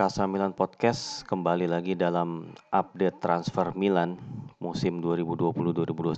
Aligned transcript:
Casa 0.00 0.24
Milan 0.24 0.56
Podcast 0.56 1.28
kembali 1.28 1.68
lagi 1.68 1.92
dalam 1.92 2.56
update 2.72 3.20
transfer 3.20 3.68
Milan 3.76 4.16
musim 4.56 5.04
2020-2021 5.04 6.16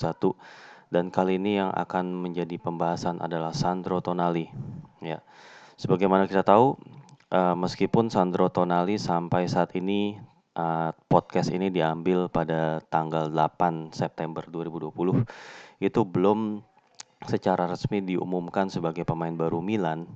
dan 0.95 1.11
kali 1.11 1.35
ini 1.35 1.59
yang 1.59 1.75
akan 1.75 2.15
menjadi 2.15 2.63
pembahasan 2.63 3.19
adalah 3.19 3.51
Sandro 3.51 3.99
Tonali. 3.99 4.47
Ya, 5.03 5.19
sebagaimana 5.75 6.31
kita 6.31 6.47
tahu, 6.47 6.79
uh, 7.35 7.59
meskipun 7.59 8.07
Sandro 8.07 8.55
Tonali 8.55 9.03
sampai 9.03 9.51
saat 9.51 9.75
ini 9.75 10.15
uh, 10.55 10.95
podcast 11.11 11.51
ini 11.51 11.67
diambil 11.75 12.31
pada 12.31 12.79
tanggal 12.87 13.35
8 13.35 13.99
September 13.99 14.47
2020 14.47 15.27
itu 15.83 16.01
belum 16.07 16.63
secara 17.27 17.67
resmi 17.67 17.99
diumumkan 17.99 18.71
sebagai 18.71 19.03
pemain 19.03 19.35
baru 19.35 19.59
Milan. 19.59 20.07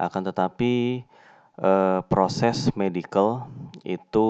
Akan 0.00 0.24
tetapi 0.24 1.04
eh, 1.58 2.00
proses 2.06 2.72
medical 2.78 3.50
itu 3.82 4.26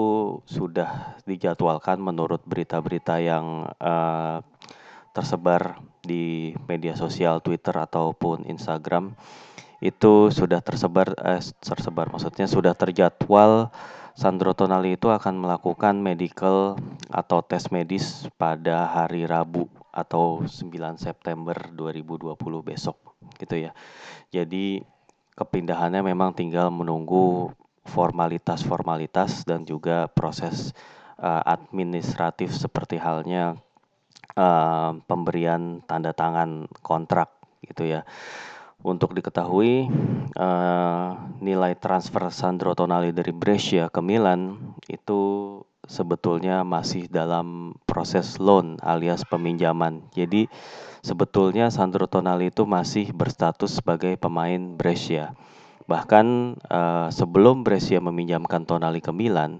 sudah 0.49 1.19
dijadwalkan 1.29 2.01
menurut 2.01 2.41
berita-berita 2.43 3.21
yang 3.21 3.69
eh, 3.77 4.37
tersebar 5.13 5.79
di 6.03 6.51
media 6.67 6.97
sosial 6.97 7.39
Twitter 7.39 7.77
ataupun 7.77 8.49
Instagram 8.49 9.13
itu 9.83 10.31
sudah 10.33 10.59
tersebar 10.63 11.13
eh, 11.21 11.43
tersebar 11.61 12.09
maksudnya 12.11 12.49
sudah 12.49 12.73
terjadwal 12.73 13.71
Sandro 14.13 14.53
Tonali 14.53 14.93
itu 14.93 15.09
akan 15.09 15.41
melakukan 15.41 15.97
medical 15.97 16.77
atau 17.09 17.41
tes 17.41 17.73
medis 17.73 18.29
pada 18.37 18.85
hari 18.85 19.25
Rabu 19.25 19.65
atau 19.89 20.45
9 20.45 20.69
September 21.01 21.57
2020 21.73 22.37
besok 22.61 22.97
gitu 23.41 23.57
ya. 23.57 23.71
Jadi 24.29 24.85
kepindahannya 25.33 26.05
memang 26.05 26.33
tinggal 26.33 26.69
menunggu 26.69 27.53
formalitas-formalitas 27.83 29.43
dan 29.43 29.67
juga 29.67 30.07
proses 30.07 30.71
uh, 31.19 31.43
administratif 31.43 32.55
seperti 32.55 32.95
halnya 32.95 33.59
uh, 34.39 34.95
pemberian 35.03 35.83
tanda 35.83 36.15
tangan 36.15 36.69
kontrak 36.79 37.29
gitu 37.65 37.87
ya. 37.87 38.01
Untuk 38.83 39.15
diketahui 39.15 39.87
uh, 40.35 41.09
nilai 41.39 41.71
transfer 41.79 42.27
Sandro 42.35 42.75
Tonali 42.75 43.15
dari 43.15 43.31
Brescia 43.31 43.87
ke 43.87 44.03
Milan 44.03 44.59
itu 44.91 45.21
sebetulnya 45.87 46.63
masih 46.63 47.11
dalam 47.11 47.77
proses 47.83 48.39
loan 48.39 48.79
alias 48.79 49.27
peminjaman. 49.27 50.07
Jadi 50.15 50.47
sebetulnya 51.03 51.67
Sandro 51.69 52.07
Tonali 52.07 52.49
itu 52.49 52.63
masih 52.63 53.11
berstatus 53.11 53.83
sebagai 53.83 54.15
pemain 54.15 54.75
Brescia. 54.79 55.35
Bahkan 55.83 56.25
uh, 56.71 57.07
sebelum 57.11 57.67
Brescia 57.67 57.99
meminjamkan 57.99 58.63
Tonali 58.63 59.03
ke 59.03 59.11
Milan, 59.11 59.59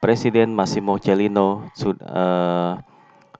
Presiden 0.00 0.56
Massimo 0.56 0.96
Cellino 0.96 1.68
sud 1.76 2.00
uh, 2.00 2.78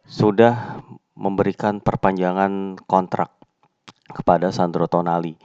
sudah 0.05 0.83
memberikan 1.17 1.81
perpanjangan 1.81 2.77
kontrak 2.85 3.33
kepada 4.13 4.53
Sandro 4.53 4.89
Tonali 4.89 5.37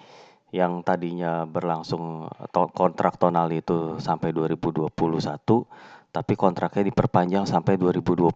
yang 0.53 0.85
tadinya 0.85 1.49
berlangsung 1.49 2.29
kontrak 2.77 3.17
Tonali 3.17 3.65
itu 3.65 3.97
sampai 3.97 4.29
2021 4.29 4.93
tapi 6.13 6.37
kontraknya 6.37 6.85
diperpanjang 6.93 7.49
sampai 7.49 7.75
2022. 7.81 8.29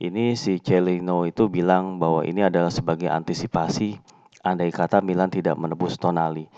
Ini 0.00 0.32
si 0.32 0.56
Celino 0.64 1.28
itu 1.28 1.44
bilang 1.52 2.00
bahwa 2.00 2.24
ini 2.24 2.40
adalah 2.40 2.72
sebagai 2.72 3.12
antisipasi 3.12 4.00
andai 4.40 4.72
kata 4.72 5.04
Milan 5.04 5.28
tidak 5.28 5.60
menebus 5.60 6.00
Tonali. 6.00 6.48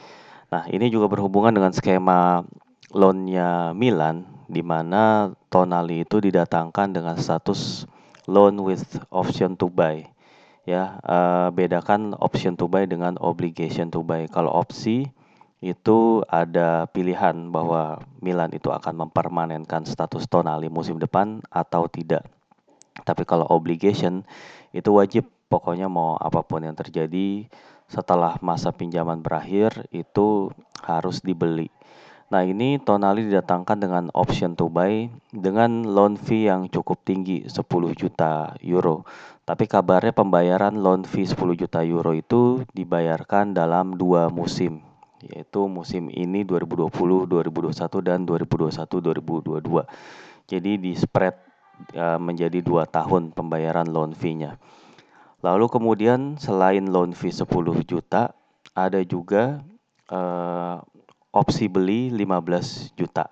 Nah, 0.54 0.68
ini 0.70 0.86
juga 0.92 1.10
berhubungan 1.10 1.50
dengan 1.50 1.74
skema 1.74 2.46
loannya 2.94 3.74
Milan 3.74 4.22
di 4.46 4.62
mana 4.62 5.34
Tonali 5.50 6.06
itu 6.06 6.22
didatangkan 6.22 6.94
dengan 6.94 7.18
status 7.18 7.88
loan 8.30 8.62
with 8.62 8.84
option 9.10 9.58
to 9.58 9.66
buy. 9.66 10.06
Ya, 10.62 11.02
uh, 11.02 11.50
bedakan 11.50 12.14
option 12.22 12.54
to 12.54 12.70
buy 12.70 12.86
dengan 12.86 13.18
obligation 13.18 13.90
to 13.90 14.06
buy. 14.06 14.30
Kalau 14.30 14.54
opsi 14.54 15.10
itu 15.62 16.26
ada 16.26 16.90
pilihan 16.90 17.54
bahwa 17.54 18.02
Milan 18.18 18.50
itu 18.50 18.74
akan 18.74 19.06
mempermanenkan 19.06 19.86
status 19.86 20.26
Tonali 20.26 20.66
musim 20.66 20.98
depan 20.98 21.38
atau 21.54 21.86
tidak. 21.86 22.26
Tapi 23.06 23.22
kalau 23.22 23.46
obligation 23.46 24.26
itu 24.74 24.90
wajib 24.90 25.30
pokoknya 25.46 25.86
mau 25.86 26.18
apa 26.18 26.42
pun 26.42 26.66
yang 26.66 26.74
terjadi 26.74 27.46
setelah 27.86 28.42
masa 28.42 28.74
pinjaman 28.74 29.22
berakhir 29.22 29.86
itu 29.94 30.50
harus 30.82 31.22
dibeli. 31.22 31.70
Nah 32.34 32.42
ini 32.42 32.82
Tonali 32.82 33.30
didatangkan 33.30 33.78
dengan 33.78 34.04
option 34.18 34.58
to 34.58 34.66
buy 34.66 35.06
dengan 35.30 35.86
loan 35.86 36.18
fee 36.18 36.50
yang 36.50 36.66
cukup 36.74 37.06
tinggi 37.06 37.46
10 37.46 37.62
juta 37.94 38.58
euro. 38.66 39.06
Tapi 39.46 39.70
kabarnya 39.70 40.10
pembayaran 40.10 40.74
loan 40.74 41.06
fee 41.06 41.28
10 41.28 41.38
juta 41.54 41.86
euro 41.86 42.10
itu 42.16 42.66
dibayarkan 42.74 43.54
dalam 43.54 43.94
dua 43.94 44.26
musim 44.26 44.91
yaitu 45.30 45.70
musim 45.70 46.10
ini 46.10 46.42
2020, 46.42 47.30
2021 47.30 48.02
dan 48.02 48.26
2021-2022. 48.26 49.86
Jadi 50.50 50.72
di 50.82 50.92
spread 50.98 51.38
uh, 51.94 52.18
menjadi 52.18 52.58
dua 52.60 52.84
tahun 52.86 53.30
pembayaran 53.30 53.86
loan 53.86 54.12
fee-nya. 54.12 54.58
Lalu 55.42 55.66
kemudian 55.66 56.38
selain 56.38 56.86
loan 56.86 57.14
fee 57.14 57.34
10 57.34 57.50
juta, 57.82 58.30
ada 58.78 59.00
juga 59.02 59.58
uh, 60.10 60.78
opsi 61.34 61.66
beli 61.66 62.14
15 62.14 62.94
juta. 62.94 63.26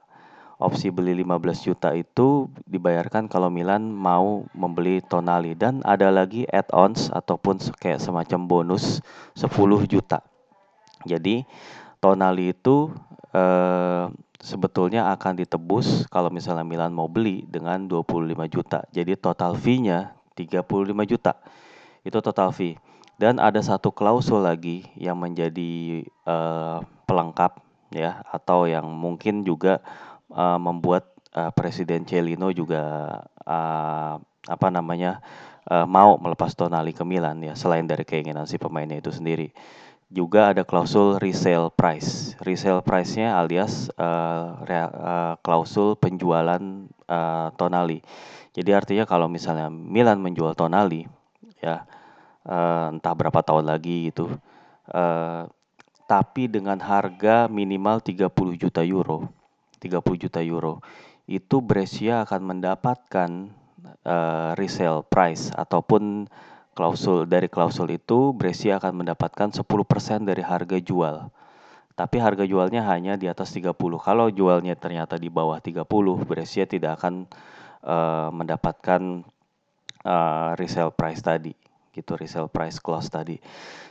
Opsi 0.60 0.92
beli 0.92 1.16
15 1.24 1.72
juta 1.72 1.96
itu 1.96 2.52
dibayarkan 2.68 3.32
kalau 3.32 3.48
Milan 3.48 3.88
mau 3.88 4.44
membeli 4.52 5.00
Tonali 5.00 5.56
dan 5.56 5.80
ada 5.88 6.12
lagi 6.12 6.44
add-ons 6.44 7.08
ataupun 7.08 7.56
kayak 7.80 7.96
semacam 7.96 8.40
bonus 8.44 9.00
10 9.40 9.48
juta. 9.88 10.20
Jadi 11.08 11.48
Tonali 12.00 12.56
itu 12.56 12.90
eh, 13.36 14.04
sebetulnya 14.40 15.12
akan 15.12 15.44
ditebus 15.44 16.08
kalau 16.08 16.32
misalnya 16.32 16.64
Milan 16.64 16.96
mau 16.96 17.06
beli 17.06 17.44
dengan 17.44 17.84
25 17.84 18.34
juta. 18.48 18.82
Jadi 18.90 19.14
total 19.20 19.54
fee-nya 19.54 20.16
35 20.34 20.64
juta. 21.04 21.36
Itu 22.00 22.24
total 22.24 22.56
fee. 22.56 22.80
Dan 23.20 23.36
ada 23.36 23.60
satu 23.60 23.92
klausul 23.92 24.48
lagi 24.48 24.88
yang 24.96 25.20
menjadi 25.20 26.02
eh, 26.08 26.78
pelengkap 27.04 27.60
ya 27.90 28.22
atau 28.30 28.70
yang 28.70 28.86
mungkin 28.86 29.42
juga 29.42 29.82
uh, 30.30 30.58
membuat 30.62 31.10
uh, 31.34 31.50
Presiden 31.50 32.06
Celino 32.06 32.54
juga 32.54 33.18
uh, 33.42 34.14
apa 34.46 34.68
namanya 34.70 35.18
uh, 35.66 35.84
mau 35.90 36.16
melepas 36.22 36.54
Tonali 36.54 36.94
ke 36.94 37.02
Milan 37.02 37.42
ya 37.42 37.58
selain 37.58 37.84
dari 37.84 38.06
keinginan 38.06 38.46
si 38.46 38.56
pemainnya 38.62 39.02
itu 39.02 39.10
sendiri 39.10 39.50
juga 40.10 40.50
ada 40.50 40.66
klausul 40.66 41.16
resale 41.22 41.70
price. 41.70 42.34
Resale 42.42 42.82
price-nya 42.82 43.38
alias 43.38 43.88
uh, 43.94 44.58
rea, 44.66 44.86
uh, 44.90 45.34
klausul 45.38 45.94
penjualan 45.94 46.60
uh, 47.06 47.48
Tonali. 47.54 48.02
Jadi 48.50 48.70
artinya 48.74 49.06
kalau 49.06 49.30
misalnya 49.30 49.70
Milan 49.70 50.18
menjual 50.18 50.58
Tonali, 50.58 51.06
ya 51.62 51.86
uh, 52.42 52.90
entah 52.90 53.14
berapa 53.14 53.38
tahun 53.46 53.70
lagi 53.70 54.10
gitu, 54.10 54.34
uh, 54.90 55.46
tapi 56.10 56.50
dengan 56.50 56.82
harga 56.82 57.46
minimal 57.46 58.02
30 58.02 58.26
juta 58.58 58.82
euro, 58.82 59.30
30 59.78 60.02
juta 60.26 60.42
euro, 60.42 60.82
itu 61.30 61.62
Brescia 61.62 62.26
akan 62.26 62.58
mendapatkan 62.58 63.30
uh, 64.02 64.50
resale 64.58 65.06
price 65.06 65.54
ataupun 65.54 66.26
klausul 66.80 67.28
dari 67.28 67.52
klausul 67.52 67.92
itu 67.92 68.32
Brescia 68.32 68.80
akan 68.80 69.04
mendapatkan 69.04 69.52
10% 69.52 69.68
dari 70.24 70.40
harga 70.40 70.80
jual. 70.80 71.28
Tapi 71.92 72.16
harga 72.16 72.48
jualnya 72.48 72.80
hanya 72.88 73.20
di 73.20 73.28
atas 73.28 73.52
30. 73.52 73.76
Kalau 74.00 74.32
jualnya 74.32 74.72
ternyata 74.80 75.20
di 75.20 75.28
bawah 75.28 75.60
30, 75.60 75.84
Brescia 76.24 76.64
tidak 76.64 76.96
akan 76.96 77.28
uh, 77.84 78.32
mendapatkan 78.32 79.28
uh, 80.08 80.56
resale 80.56 80.96
price 80.96 81.20
tadi 81.20 81.52
gitu 81.92 82.16
resale 82.16 82.48
price 82.48 82.80
clause 82.80 83.12
tadi. 83.12 83.36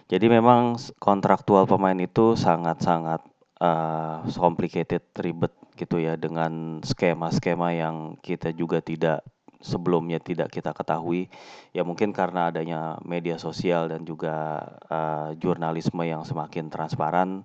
Jadi 0.10 0.26
memang 0.26 0.82
kontraktual 0.98 1.70
pemain 1.70 2.00
itu 2.02 2.34
sangat-sangat 2.34 3.22
uh, 3.62 4.26
complicated, 4.34 5.06
ribet 5.20 5.54
gitu 5.78 6.02
ya 6.02 6.18
dengan 6.18 6.82
skema-skema 6.82 7.76
yang 7.78 8.18
kita 8.20 8.50
juga 8.52 8.82
tidak 8.82 9.22
sebelumnya 9.60 10.24
tidak 10.24 10.56
kita 10.56 10.72
ketahui 10.72 11.28
ya 11.76 11.84
mungkin 11.84 12.16
karena 12.16 12.48
adanya 12.48 12.96
media 13.04 13.36
sosial 13.36 13.92
dan 13.92 14.08
juga 14.08 14.64
uh, 14.88 15.36
jurnalisme 15.36 16.00
yang 16.08 16.24
semakin 16.24 16.72
transparan 16.72 17.44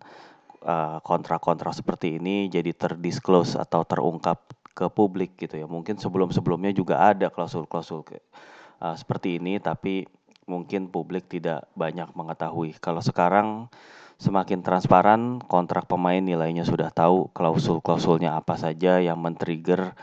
uh, 0.62 1.02
kontrak-kontrak 1.02 1.74
seperti 1.74 2.22
ini 2.22 2.46
jadi 2.46 2.70
terdisclose 2.70 3.58
atau 3.58 3.82
terungkap 3.82 4.40
ke 4.74 4.90
publik 4.90 5.38
gitu 5.38 5.54
ya. 5.54 5.66
Mungkin 5.70 6.02
sebelum-sebelumnya 6.02 6.74
juga 6.74 6.98
ada 6.98 7.30
klausul-klausul 7.30 8.02
uh, 8.02 8.94
seperti 8.98 9.38
ini 9.38 9.62
tapi 9.62 10.04
mungkin 10.44 10.90
publik 10.90 11.30
tidak 11.30 11.70
banyak 11.78 12.10
mengetahui. 12.12 12.76
Kalau 12.82 13.00
sekarang 13.00 13.70
semakin 14.18 14.60
transparan 14.60 15.42
kontrak 15.46 15.86
pemain 15.90 16.20
nilainya 16.20 16.66
sudah 16.66 16.90
tahu 16.90 17.30
klausul-klausulnya 17.32 18.38
apa 18.38 18.58
saja 18.58 18.98
yang 19.00 19.18
men-trigger 19.18 19.94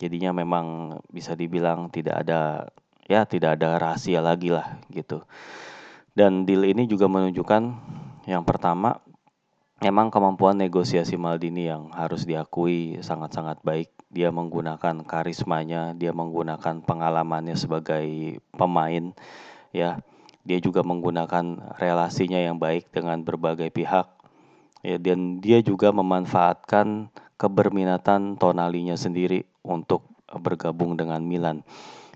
jadinya 0.00 0.32
memang 0.32 0.96
bisa 1.12 1.36
dibilang 1.36 1.92
tidak 1.92 2.24
ada 2.24 2.64
ya 3.04 3.28
tidak 3.28 3.60
ada 3.60 3.76
rahasia 3.76 4.24
lagi 4.24 4.48
lah 4.48 4.80
gitu. 4.88 5.20
Dan 6.16 6.48
deal 6.48 6.64
ini 6.64 6.88
juga 6.88 7.06
menunjukkan 7.06 7.62
yang 8.24 8.42
pertama 8.48 8.98
memang 9.84 10.08
kemampuan 10.08 10.56
negosiasi 10.56 11.20
Maldini 11.20 11.68
yang 11.68 11.92
harus 11.92 12.24
diakui 12.24 12.98
sangat-sangat 13.04 13.60
baik. 13.60 13.92
Dia 14.10 14.34
menggunakan 14.34 15.06
karismanya, 15.06 15.94
dia 15.94 16.10
menggunakan 16.10 16.82
pengalamannya 16.82 17.54
sebagai 17.54 18.40
pemain 18.56 19.14
ya 19.70 20.02
dia 20.40 20.58
juga 20.58 20.80
menggunakan 20.80 21.76
relasinya 21.76 22.40
yang 22.40 22.56
baik 22.56 22.88
dengan 22.90 23.20
berbagai 23.20 23.68
pihak. 23.70 24.08
Ya, 24.80 24.96
dan 24.96 25.44
dia 25.44 25.60
juga 25.60 25.92
memanfaatkan 25.92 27.12
keberminatan 27.36 28.40
Tonalinya 28.40 28.96
sendiri 28.96 29.44
untuk 29.64 30.08
bergabung 30.30 30.94
dengan 30.94 31.20
Milan. 31.24 31.66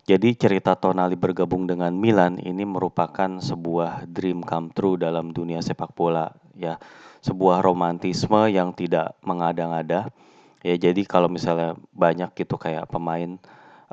Jadi 0.05 0.37
cerita 0.37 0.76
Tonali 0.76 1.17
bergabung 1.17 1.64
dengan 1.64 1.96
Milan 1.96 2.37
ini 2.37 2.69
merupakan 2.69 3.41
sebuah 3.41 4.05
dream 4.05 4.44
come 4.44 4.69
true 4.69 5.00
dalam 5.00 5.32
dunia 5.32 5.64
sepak 5.64 5.96
bola 5.96 6.29
ya. 6.52 6.76
Sebuah 7.25 7.64
romantisme 7.64 8.52
yang 8.52 8.76
tidak 8.76 9.17
mengada-ngada. 9.25 10.12
Ya 10.61 10.75
jadi 10.76 11.08
kalau 11.08 11.32
misalnya 11.32 11.81
banyak 11.96 12.37
gitu 12.37 12.61
kayak 12.61 12.88
pemain 12.93 13.41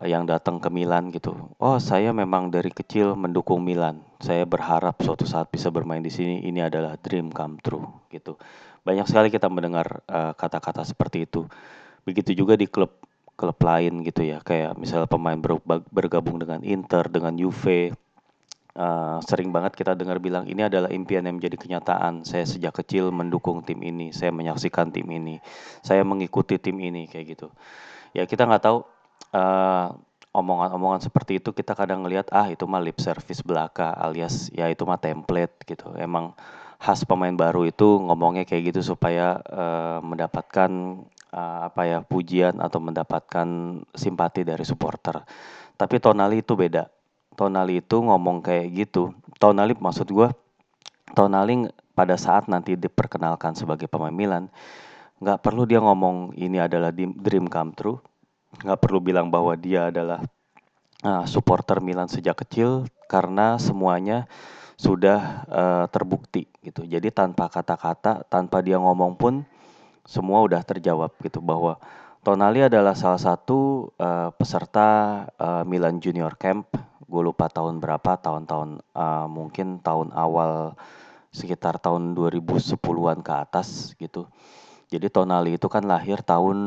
yang 0.04 0.28
datang 0.28 0.60
ke 0.60 0.68
Milan 0.68 1.16
gitu. 1.16 1.36
Oh, 1.56 1.80
saya 1.80 2.12
memang 2.12 2.52
dari 2.52 2.76
kecil 2.76 3.16
mendukung 3.16 3.64
Milan. 3.64 4.04
Saya 4.20 4.44
berharap 4.44 5.00
suatu 5.00 5.24
saat 5.24 5.48
bisa 5.48 5.72
bermain 5.72 6.04
di 6.04 6.12
sini. 6.12 6.44
Ini 6.44 6.68
adalah 6.68 7.00
dream 7.00 7.32
come 7.32 7.56
true 7.64 7.88
gitu. 8.12 8.36
Banyak 8.84 9.08
sekali 9.08 9.32
kita 9.32 9.48
mendengar 9.48 10.04
kata 10.04 10.36
kata-kata 10.36 10.84
seperti 10.84 11.24
itu. 11.24 11.48
Begitu 12.04 12.36
juga 12.36 12.60
di 12.60 12.68
klub 12.68 12.92
klub 13.42 13.58
lain 13.58 14.06
gitu 14.06 14.22
ya. 14.22 14.38
Kayak 14.46 14.78
misalnya 14.78 15.10
pemain 15.10 15.42
ber, 15.42 15.58
bergabung 15.90 16.38
dengan 16.38 16.62
Inter, 16.62 17.10
dengan 17.10 17.34
Juve. 17.34 17.98
Uh, 18.72 19.20
sering 19.28 19.52
banget 19.52 19.76
kita 19.76 19.92
dengar 20.00 20.16
bilang 20.24 20.48
ini 20.48 20.64
adalah 20.64 20.88
impian 20.94 21.26
yang 21.26 21.42
menjadi 21.42 21.58
kenyataan. 21.60 22.24
Saya 22.24 22.48
sejak 22.48 22.72
kecil 22.86 23.10
mendukung 23.12 23.66
tim 23.66 23.82
ini, 23.84 24.16
saya 24.16 24.32
menyaksikan 24.32 24.94
tim 24.96 25.10
ini, 25.12 25.44
saya 25.84 26.06
mengikuti 26.08 26.56
tim 26.56 26.80
ini 26.80 27.10
kayak 27.10 27.36
gitu. 27.36 27.52
Ya 28.16 28.24
kita 28.24 28.48
nggak 28.48 28.64
tahu 28.64 28.88
eh, 29.36 29.88
omongan-omongan 30.32 31.04
seperti 31.04 31.44
itu 31.44 31.52
kita 31.52 31.76
kadang 31.76 32.08
ngelihat, 32.08 32.32
ah 32.32 32.48
itu 32.48 32.64
mah 32.64 32.80
lip 32.80 32.96
service 33.04 33.44
belaka 33.44 33.92
alias 34.00 34.48
ya 34.56 34.72
itu 34.72 34.88
mah 34.88 34.96
template 35.04 35.68
gitu. 35.68 35.92
Emang 36.00 36.32
khas 36.82 37.06
pemain 37.06 37.34
baru 37.34 37.70
itu 37.70 38.02
ngomongnya 38.02 38.44
kayak 38.44 38.74
gitu 38.74 38.82
supaya 38.94 39.38
uh, 39.38 40.02
mendapatkan 40.02 40.72
uh, 41.30 41.70
apa 41.70 41.82
ya 41.86 42.00
pujian 42.02 42.58
atau 42.58 42.82
mendapatkan 42.82 43.48
simpati 43.94 44.42
dari 44.42 44.66
supporter. 44.66 45.22
Tapi 45.78 46.02
Tonali 46.02 46.42
itu 46.42 46.58
beda. 46.58 46.90
Tonali 47.38 47.80
itu 47.86 48.02
ngomong 48.02 48.42
kayak 48.42 48.68
gitu. 48.74 49.14
Tonali 49.38 49.78
maksud 49.78 50.10
gue, 50.10 50.28
Tonali 51.14 51.70
pada 51.94 52.18
saat 52.18 52.50
nanti 52.50 52.74
diperkenalkan 52.74 53.54
sebagai 53.54 53.86
pemain 53.86 54.14
Milan, 54.14 54.50
nggak 55.22 55.40
perlu 55.46 55.70
dia 55.70 55.78
ngomong 55.78 56.34
ini 56.34 56.58
adalah 56.58 56.90
dream 56.94 57.46
come 57.46 57.78
true 57.78 58.02
nggak 58.60 58.80
perlu 58.84 59.00
bilang 59.00 59.32
bahwa 59.32 59.56
dia 59.56 59.88
adalah 59.88 60.20
uh, 61.08 61.24
supporter 61.24 61.80
Milan 61.80 62.12
sejak 62.12 62.44
kecil 62.44 62.84
karena 63.08 63.56
semuanya 63.56 64.28
sudah 64.82 65.46
uh, 65.46 65.86
terbukti 65.94 66.50
gitu. 66.66 66.82
Jadi 66.90 67.14
tanpa 67.14 67.46
kata-kata, 67.46 68.26
tanpa 68.26 68.66
dia 68.66 68.82
ngomong 68.82 69.14
pun 69.14 69.46
semua 70.02 70.42
udah 70.42 70.66
terjawab 70.66 71.14
gitu 71.22 71.38
bahwa 71.38 71.78
Tonali 72.26 72.66
adalah 72.66 72.98
salah 72.98 73.22
satu 73.22 73.90
uh, 74.02 74.34
peserta 74.34 74.90
uh, 75.38 75.62
Milan 75.70 76.02
Junior 76.02 76.34
Camp. 76.34 76.66
Gue 77.06 77.22
lupa 77.22 77.46
tahun 77.46 77.78
berapa, 77.78 78.18
tahun-tahun 78.18 78.82
uh, 78.98 79.28
mungkin 79.30 79.86
tahun 79.86 80.10
awal 80.18 80.74
sekitar 81.30 81.78
tahun 81.78 82.18
2010-an 82.18 83.22
ke 83.22 83.34
atas 83.38 83.94
gitu 84.02 84.26
jadi 84.92 85.08
Tonali 85.08 85.56
itu 85.56 85.72
kan 85.72 85.88
lahir 85.88 86.20
tahun 86.20 86.58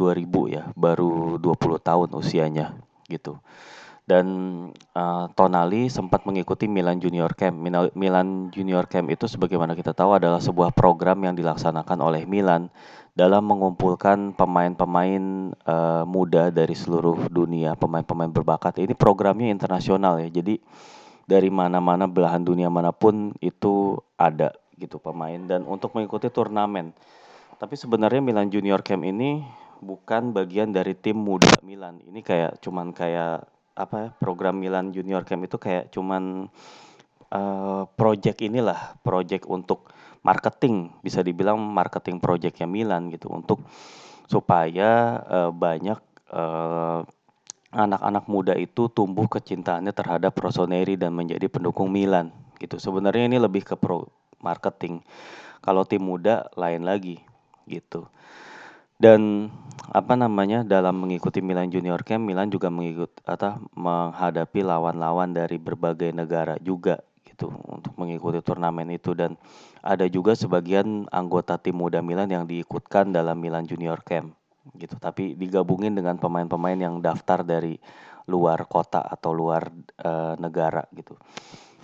2000 0.00 0.56
ya, 0.56 0.64
baru 0.72 1.36
20 1.36 1.76
tahun 1.84 2.08
usianya 2.16 2.72
gitu. 3.12 3.36
Dan 4.04 4.26
uh, 4.92 5.26
Tonali 5.32 5.88
sempat 5.88 6.28
mengikuti 6.28 6.68
Milan 6.68 7.00
Junior 7.00 7.32
Camp. 7.32 7.56
Milan 7.96 8.52
Junior 8.52 8.84
Camp 8.84 9.08
itu 9.08 9.24
sebagaimana 9.24 9.72
kita 9.72 9.96
tahu 9.96 10.20
adalah 10.20 10.44
sebuah 10.44 10.76
program 10.76 11.24
yang 11.24 11.32
dilaksanakan 11.32 11.98
oleh 12.04 12.28
Milan 12.28 12.68
dalam 13.16 13.48
mengumpulkan 13.48 14.36
pemain-pemain 14.36 15.56
uh, 15.64 16.04
muda 16.04 16.52
dari 16.52 16.76
seluruh 16.76 17.32
dunia, 17.32 17.72
pemain-pemain 17.80 18.28
berbakat. 18.28 18.76
Ini 18.84 18.92
programnya 18.92 19.48
internasional 19.48 20.20
ya. 20.20 20.28
Jadi 20.28 20.60
dari 21.24 21.48
mana-mana 21.48 22.04
belahan 22.04 22.44
dunia 22.44 22.68
mana 22.68 22.92
pun 22.92 23.32
itu 23.40 23.96
ada 24.20 24.52
gitu 24.76 25.00
pemain 25.00 25.38
dan 25.48 25.64
untuk 25.64 25.96
mengikuti 25.96 26.28
turnamen 26.28 26.92
tapi 27.54 27.78
sebenarnya 27.78 28.18
Milan 28.18 28.50
Junior 28.50 28.82
Camp 28.82 29.06
ini 29.06 29.40
bukan 29.78 30.34
bagian 30.34 30.74
dari 30.74 30.92
tim 30.98 31.16
muda 31.16 31.48
Milan. 31.62 32.02
Ini 32.02 32.20
kayak 32.20 32.58
cuman 32.60 32.90
kayak 32.90 33.46
apa 33.74 33.96
ya, 33.98 34.08
program 34.14 34.58
Milan 34.58 34.94
Junior 34.94 35.26
Camp 35.26 35.46
itu 35.46 35.58
kayak 35.58 35.90
cuman 35.90 36.46
uh, 37.34 37.82
project 37.98 38.38
inilah, 38.40 38.94
project 39.02 39.44
untuk 39.50 39.90
marketing, 40.22 40.94
bisa 41.02 41.20
dibilang 41.20 41.58
marketing 41.58 42.22
projectnya 42.22 42.70
Milan 42.70 43.10
gitu 43.10 43.28
untuk 43.28 43.60
supaya 44.24 45.20
uh, 45.26 45.50
banyak 45.52 46.00
uh, 46.32 47.04
anak-anak 47.74 48.24
muda 48.30 48.54
itu 48.54 48.86
tumbuh 48.94 49.26
kecintaannya 49.26 49.90
terhadap 49.90 50.32
Rossoneri 50.38 50.94
dan 50.94 51.12
menjadi 51.12 51.50
pendukung 51.50 51.90
Milan 51.90 52.30
gitu. 52.62 52.78
Sebenarnya 52.78 53.26
ini 53.26 53.38
lebih 53.42 53.66
ke 53.66 53.74
pro 53.74 54.06
marketing. 54.38 55.02
Kalau 55.60 55.82
tim 55.82 56.06
muda 56.06 56.46
lain 56.54 56.86
lagi 56.86 57.18
gitu. 57.66 58.06
Dan 58.94 59.50
apa 59.90 60.14
namanya 60.14 60.62
dalam 60.62 60.96
mengikuti 61.02 61.42
Milan 61.42 61.70
Junior 61.70 62.00
Camp, 62.06 62.24
Milan 62.24 62.48
juga 62.50 62.70
mengikut 62.70 63.10
atau 63.26 63.58
menghadapi 63.74 64.62
lawan-lawan 64.62 65.34
dari 65.34 65.58
berbagai 65.58 66.14
negara 66.14 66.56
juga 66.62 67.02
gitu 67.26 67.50
untuk 67.50 67.92
mengikuti 67.98 68.38
turnamen 68.40 68.94
itu. 68.94 69.12
Dan 69.12 69.34
ada 69.82 70.06
juga 70.06 70.38
sebagian 70.38 71.10
anggota 71.10 71.58
tim 71.58 71.76
muda 71.78 72.00
Milan 72.00 72.30
yang 72.30 72.46
diikutkan 72.46 73.10
dalam 73.10 73.38
Milan 73.38 73.66
Junior 73.66 74.00
Camp 74.06 74.32
gitu. 74.78 74.96
Tapi 74.96 75.34
digabungin 75.34 75.92
dengan 75.92 76.16
pemain-pemain 76.16 76.78
yang 76.78 77.02
daftar 77.02 77.42
dari 77.42 77.76
luar 78.24 78.64
kota 78.64 79.04
atau 79.04 79.36
luar 79.36 79.68
uh, 80.00 80.32
negara 80.40 80.80
gitu 80.96 81.12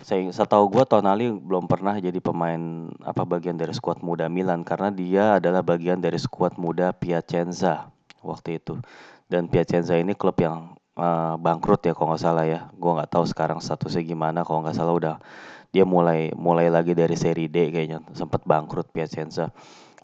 saya 0.01 0.25
setahu 0.33 0.73
gue 0.73 0.85
Tonali 0.89 1.29
belum 1.29 1.69
pernah 1.69 1.97
jadi 2.01 2.17
pemain 2.25 2.89
apa 3.05 3.23
bagian 3.29 3.61
dari 3.61 3.73
skuad 3.77 4.01
muda 4.01 4.33
Milan 4.33 4.65
karena 4.65 4.89
dia 4.89 5.25
adalah 5.37 5.61
bagian 5.61 6.01
dari 6.01 6.17
skuad 6.17 6.57
muda 6.57 6.93
Piacenza 6.97 7.93
waktu 8.25 8.61
itu. 8.61 8.81
Dan 9.31 9.47
Piacenza 9.47 9.95
ini 9.95 10.17
klub 10.17 10.35
yang 10.41 10.75
uh, 10.99 11.37
bangkrut 11.39 11.85
ya 11.85 11.93
kalau 11.93 12.17
nggak 12.17 12.23
salah 12.23 12.45
ya. 12.49 12.73
Gue 12.75 12.93
nggak 12.97 13.13
tahu 13.13 13.25
sekarang 13.29 13.61
statusnya 13.61 14.03
gimana 14.03 14.43
kalau 14.43 14.65
nggak 14.65 14.77
salah 14.77 14.95
udah 14.97 15.17
dia 15.71 15.87
mulai 15.87 16.35
mulai 16.35 16.67
lagi 16.67 16.97
dari 16.97 17.15
seri 17.15 17.47
D 17.47 17.71
kayaknya. 17.71 18.03
Sempat 18.17 18.43
bangkrut 18.49 18.91
Piacenza. 18.91 19.53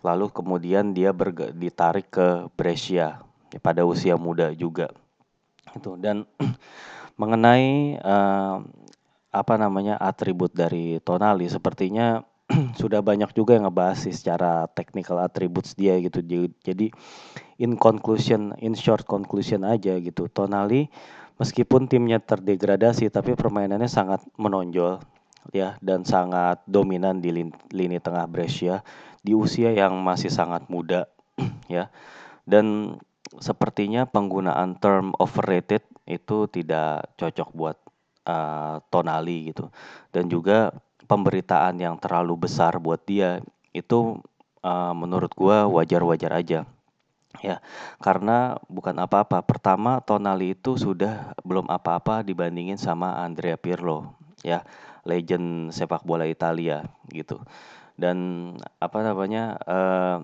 Lalu 0.05 0.31
kemudian 0.31 0.95
dia 0.95 1.11
berge, 1.11 1.51
ditarik 1.57 2.13
ke 2.13 2.47
Brescia 2.55 3.25
ya, 3.51 3.59
pada 3.59 3.83
usia 3.83 4.15
muda 4.15 4.53
juga. 4.55 4.93
Itu 5.75 5.99
dan 5.99 6.29
mengenai 7.21 7.99
uh, 8.05 8.63
apa 9.39 9.61
namanya 9.61 10.01
atribut 10.01 10.53
dari 10.53 10.99
Tonali. 11.05 11.47
Sepertinya 11.47 12.25
sudah 12.81 13.03
banyak 13.03 13.35
juga 13.35 13.59
yang 13.59 13.69
ngebahas 13.69 13.99
sih 14.07 14.15
secara 14.15 14.67
technical 14.73 15.21
attributes 15.21 15.77
dia 15.77 15.99
gitu. 16.01 16.25
Jadi 16.65 16.91
in 17.61 17.77
conclusion 17.77 18.57
in 18.63 18.73
short 18.77 19.05
conclusion 19.05 19.67
aja 19.67 19.99
gitu. 20.01 20.31
Tonali 20.31 20.89
meskipun 21.37 21.89
timnya 21.91 22.23
terdegradasi 22.23 23.13
tapi 23.13 23.37
permainannya 23.37 23.91
sangat 23.91 24.25
menonjol 24.41 25.05
ya 25.55 25.79
dan 25.85 26.03
sangat 26.03 26.65
dominan 26.67 27.23
di 27.23 27.31
lini, 27.31 27.53
lini 27.71 28.03
tengah 28.03 28.27
Brescia 28.27 28.83
di 29.23 29.35
usia 29.35 29.75
yang 29.75 29.99
masih 30.03 30.31
sangat 30.31 30.67
muda 30.71 31.11
ya. 31.73 31.91
Dan 32.47 32.97
sepertinya 33.43 34.07
penggunaan 34.07 34.79
term 34.79 35.11
overrated 35.19 35.83
itu 36.07 36.47
tidak 36.47 37.11
cocok 37.19 37.49
buat 37.51 37.77
uh, 38.27 38.83
Tonali 38.91 39.55
gitu. 39.55 39.71
Dan 40.11 40.27
juga 40.27 40.75
pemberitaan 41.07 41.79
yang 41.79 41.95
terlalu 41.97 42.51
besar 42.51 42.77
buat 42.83 43.01
dia 43.07 43.39
itu 43.71 44.19
uh, 44.67 44.93
menurut 44.93 45.31
gua 45.33 45.71
wajar-wajar 45.71 46.35
aja. 46.35 46.61
Ya 47.45 47.63
karena 48.03 48.59
bukan 48.67 48.97
apa-apa. 48.99 49.41
Pertama 49.47 50.03
Tonali 50.03 50.59
itu 50.59 50.75
sudah 50.75 51.33
belum 51.47 51.71
apa-apa 51.71 52.27
dibandingin 52.27 52.81
sama 52.81 53.23
Andrea 53.23 53.55
Pirlo 53.55 54.13
ya. 54.43 54.67
Legend 55.07 55.71
sepak 55.71 56.03
bola 56.03 56.27
Italia 56.27 56.83
gitu. 57.15 57.39
Dan 57.97 58.53
apa 58.77 59.01
namanya, 59.01 59.57
uh, 59.65 60.19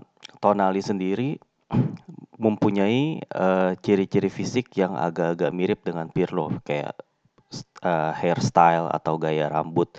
Tonali 0.45 0.85
sendiri 0.85 1.41
mempunyai, 2.45 3.25
uh, 3.33 3.73
ciri-ciri 3.81 4.29
fisik 4.29 4.77
yang 4.77 4.93
agak-agak 4.93 5.51
mirip 5.57 5.81
dengan 5.81 6.13
Pirlo, 6.13 6.53
kayak, 6.69 6.93
uh, 7.85 8.13
hairstyle 8.17 8.89
atau 8.89 9.21
gaya 9.21 9.47
rambut 9.53 9.93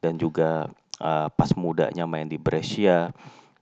dan 0.00 0.16
juga, 0.16 0.68
uh, 1.00 1.28
pas 1.32 1.50
mudanya 1.54 2.08
main 2.08 2.28
di 2.28 2.40
Brescia, 2.40 3.12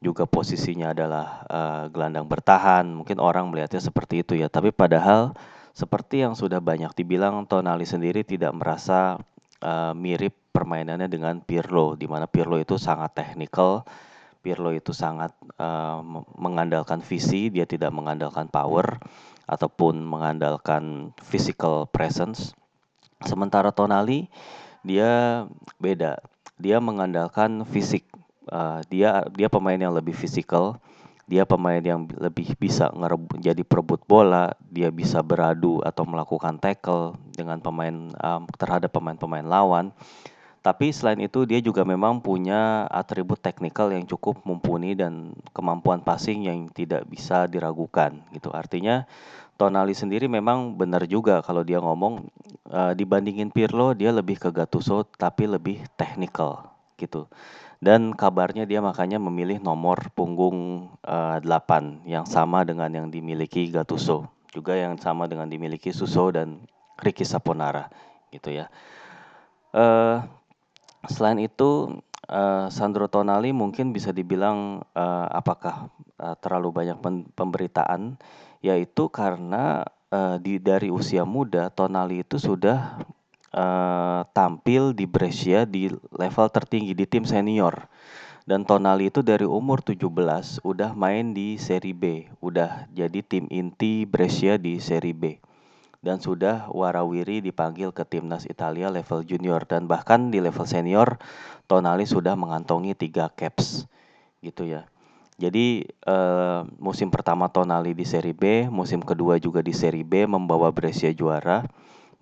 juga 0.02 0.26
posisinya 0.26 0.90
adalah, 0.90 1.26
uh, 1.46 1.84
gelandang 1.90 2.26
bertahan. 2.26 2.87
Mungkin 2.90 3.22
orang 3.22 3.50
melihatnya 3.50 3.78
seperti 3.78 4.26
itu 4.26 4.34
ya, 4.34 4.50
tapi 4.50 4.75
padahal 4.75 5.34
seperti 5.72 6.26
yang 6.26 6.34
sudah 6.34 6.58
banyak 6.58 6.90
dibilang, 6.99 7.46
Tonali 7.46 7.87
sendiri 7.87 8.26
tidak 8.26 8.50
merasa, 8.54 9.22
uh, 9.62 9.94
mirip 9.94 10.34
permainannya 10.52 11.08
dengan 11.08 11.40
Pirlo, 11.40 11.96
di 11.96 12.04
mana 12.11 12.26
Pirlo 12.28 12.61
itu 12.61 12.76
sangat 12.76 13.16
teknikal, 13.16 13.87
Pirlo 14.42 14.75
itu 14.75 14.90
sangat 14.90 15.30
uh, 15.62 16.02
mengandalkan 16.34 16.99
visi, 16.99 17.46
dia 17.49 17.62
tidak 17.62 17.94
mengandalkan 17.94 18.50
power 18.50 18.99
ataupun 19.46 20.02
mengandalkan 20.02 21.14
physical 21.22 21.87
presence. 21.87 22.52
Sementara 23.25 23.71
Tonali 23.71 24.29
dia 24.83 25.45
beda, 25.79 26.19
dia 26.59 26.79
mengandalkan 26.83 27.62
fisik. 27.67 28.07
Uh, 28.50 28.83
dia 28.91 29.23
dia 29.38 29.47
pemain 29.47 29.79
yang 29.79 29.95
lebih 29.95 30.19
fisikal, 30.19 30.83
dia 31.31 31.47
pemain 31.47 31.79
yang 31.79 32.11
lebih 32.19 32.59
bisa 32.59 32.91
ngerebut 32.91 33.38
jadi 33.38 33.62
perebut 33.62 34.02
bola, 34.05 34.50
dia 34.67 34.91
bisa 34.91 35.23
beradu 35.23 35.79
atau 35.87 36.02
melakukan 36.02 36.59
tackle 36.59 37.14
dengan 37.31 37.62
pemain 37.62 38.11
um, 38.19 38.43
terhadap 38.59 38.91
pemain-pemain 38.91 39.47
lawan. 39.47 39.95
Tapi 40.62 40.95
selain 40.95 41.19
itu 41.19 41.43
dia 41.43 41.59
juga 41.59 41.83
memang 41.83 42.23
punya 42.23 42.87
atribut 42.87 43.43
teknikal 43.43 43.91
yang 43.91 44.07
cukup 44.07 44.47
mumpuni 44.47 44.95
dan 44.95 45.35
kemampuan 45.50 45.99
passing 46.07 46.47
yang 46.47 46.71
tidak 46.71 47.02
bisa 47.11 47.50
diragukan 47.50 48.23
gitu. 48.31 48.55
Artinya 48.55 49.02
Tonali 49.62 49.95
sendiri 49.95 50.26
memang 50.26 50.75
benar 50.75 51.07
juga 51.07 51.38
kalau 51.47 51.62
dia 51.62 51.78
ngomong 51.78 52.26
uh, 52.75 52.90
dibandingin 52.99 53.54
Pirlo 53.54 53.95
dia 53.95 54.11
lebih 54.11 54.42
ke 54.42 54.50
Gattuso 54.50 55.07
tapi 55.07 55.47
lebih 55.47 55.87
teknikal 55.95 56.66
gitu. 56.99 57.31
Dan 57.78 58.14
kabarnya 58.14 58.66
dia 58.66 58.83
makanya 58.83 59.23
memilih 59.23 59.62
nomor 59.62 60.11
punggung 60.14 60.87
uh, 61.02 61.38
eh, 61.38 61.47
8 61.47 62.07
yang 62.07 62.26
sama 62.26 62.62
dengan 62.62 62.90
yang 62.90 63.07
dimiliki 63.11 63.66
Gattuso, 63.71 64.31
juga 64.54 64.78
yang 64.78 64.95
sama 64.99 65.26
dengan 65.26 65.50
dimiliki 65.50 65.90
Suso 65.90 66.31
dan 66.31 66.62
Ricky 67.02 67.26
Saponara 67.26 67.90
gitu 68.31 68.54
ya. 68.54 68.71
Uh, 69.75 70.23
Selain 71.11 71.35
itu, 71.42 71.99
uh, 72.31 72.71
Sandro 72.71 73.11
Tonali 73.11 73.50
mungkin 73.50 73.90
bisa 73.90 74.14
dibilang, 74.14 74.87
uh, 74.95 75.26
apakah, 75.35 75.90
uh, 76.23 76.38
terlalu 76.38 76.71
banyak 76.71 76.99
pemberitaan, 77.35 78.14
yaitu 78.62 79.11
karena, 79.11 79.85
uh, 80.09 80.38
di 80.38 80.57
dari 80.62 80.88
usia 80.88 81.26
muda 81.26 81.69
Tonali 81.69 82.23
itu 82.23 82.38
sudah, 82.38 83.02
uh, 83.52 84.23
tampil 84.33 84.97
di 84.97 85.04
Brescia 85.04 85.66
di 85.69 85.90
level 86.14 86.49
tertinggi, 86.49 86.95
di 86.95 87.04
tim 87.04 87.26
senior. 87.26 87.90
Dan 88.42 88.66
Tonali 88.66 89.11
itu 89.11 89.23
dari 89.23 89.47
umur 89.47 89.83
17 89.83 90.62
udah 90.66 90.95
main 90.99 91.31
di 91.31 91.59
Serie 91.59 91.95
B, 91.95 92.26
udah 92.42 92.90
jadi 92.90 93.23
tim 93.23 93.47
inti 93.50 94.02
Brescia 94.07 94.59
di 94.59 94.83
Serie 94.83 95.14
B 95.14 95.38
dan 96.02 96.19
sudah 96.19 96.66
warawiri 96.75 97.38
dipanggil 97.38 97.95
ke 97.95 98.02
timnas 98.02 98.45
Italia 98.50 98.90
level 98.90 99.23
junior 99.23 99.62
dan 99.62 99.87
bahkan 99.87 100.35
di 100.35 100.42
level 100.42 100.66
senior 100.66 101.23
Tonali 101.71 102.04
sudah 102.04 102.35
mengantongi 102.35 102.99
tiga 102.99 103.31
caps 103.31 103.87
gitu 104.42 104.66
ya. 104.66 104.90
Jadi 105.41 105.89
uh, 106.07 106.69
musim 106.77 107.09
pertama 107.09 107.49
Tonali 107.49 107.97
di 107.97 108.05
Serie 108.05 108.37
B, 108.37 108.69
musim 108.69 109.01
kedua 109.01 109.41
juga 109.41 109.65
di 109.65 109.73
Serie 109.73 110.05
B 110.05 110.29
membawa 110.29 110.69
Brescia 110.71 111.11
juara. 111.11 111.65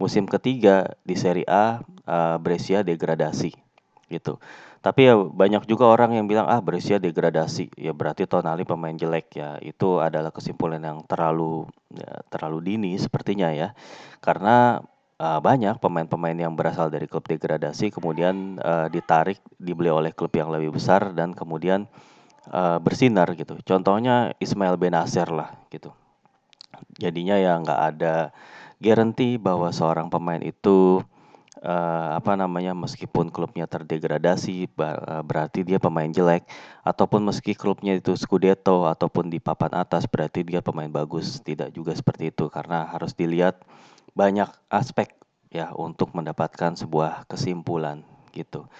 Musim 0.01 0.25
ketiga 0.25 0.97
di 1.05 1.13
Serie 1.13 1.45
A 1.45 1.85
uh, 2.09 2.37
Brescia 2.41 2.81
degradasi 2.81 3.53
gitu. 4.09 4.41
Tapi 4.81 5.13
ya 5.13 5.15
banyak 5.15 5.69
juga 5.69 5.93
orang 5.93 6.17
yang 6.17 6.25
bilang 6.25 6.49
ah 6.49 6.65
Brescia 6.65 6.97
degradasi, 6.97 7.69
ya 7.77 7.93
berarti 7.93 8.25
Tonali 8.25 8.65
pemain 8.65 8.97
jelek 8.97 9.37
ya. 9.37 9.61
Itu 9.61 10.01
adalah 10.01 10.33
kesimpulan 10.33 10.81
yang 10.81 11.05
terlalu 11.05 11.69
ya, 11.93 12.25
terlalu 12.33 12.59
dini 12.65 12.97
sepertinya 12.97 13.53
ya. 13.53 13.77
Karena 14.25 14.81
uh, 15.21 15.41
banyak 15.45 15.77
pemain-pemain 15.77 16.35
yang 16.35 16.57
berasal 16.57 16.89
dari 16.89 17.05
klub 17.05 17.29
degradasi 17.29 17.93
kemudian 17.93 18.57
uh, 18.65 18.89
ditarik 18.89 19.37
dibeli 19.61 19.93
oleh 19.93 20.17
klub 20.17 20.33
yang 20.33 20.49
lebih 20.49 20.73
besar 20.73 21.13
dan 21.13 21.37
kemudian 21.37 21.85
uh, 22.49 22.81
bersinar 22.81 23.29
gitu. 23.37 23.61
Contohnya 23.61 24.33
Ismail 24.41 24.81
Benacer 24.81 25.29
lah 25.29 25.53
gitu. 25.69 25.93
Jadinya 26.97 27.37
ya 27.37 27.61
nggak 27.61 27.81
ada 27.93 28.33
garansi 28.81 29.37
bahwa 29.37 29.69
seorang 29.69 30.09
pemain 30.09 30.41
itu 30.41 31.05
uh, 31.61 32.09
apa 32.17 32.33
namanya, 32.41 32.73
meskipun 32.73 33.29
klubnya 33.29 33.69
terdegradasi 33.69 34.65
uh, 34.81 35.21
berarti 35.21 35.61
dia 35.61 35.77
pemain 35.77 36.09
jelek, 36.09 36.49
ataupun 36.81 37.21
meski 37.29 37.53
klubnya 37.53 38.01
itu 38.01 38.17
Scudetto 38.17 38.89
ataupun 38.89 39.29
di 39.29 39.37
papan 39.37 39.77
atas 39.77 40.09
berarti 40.09 40.41
dia 40.41 40.65
pemain 40.65 40.89
bagus, 40.89 41.45
tidak 41.45 41.77
juga 41.77 41.93
seperti 41.93 42.33
itu 42.33 42.49
karena 42.49 42.89
harus 42.89 43.13
dilihat 43.13 43.61
banyak 44.17 44.49
aspek 44.73 45.13
ya 45.53 45.75
untuk 45.77 46.17
mendapatkan 46.17 46.79
sebuah 46.79 47.29
kesimpulan 47.29 48.03
gitu. 48.33 48.71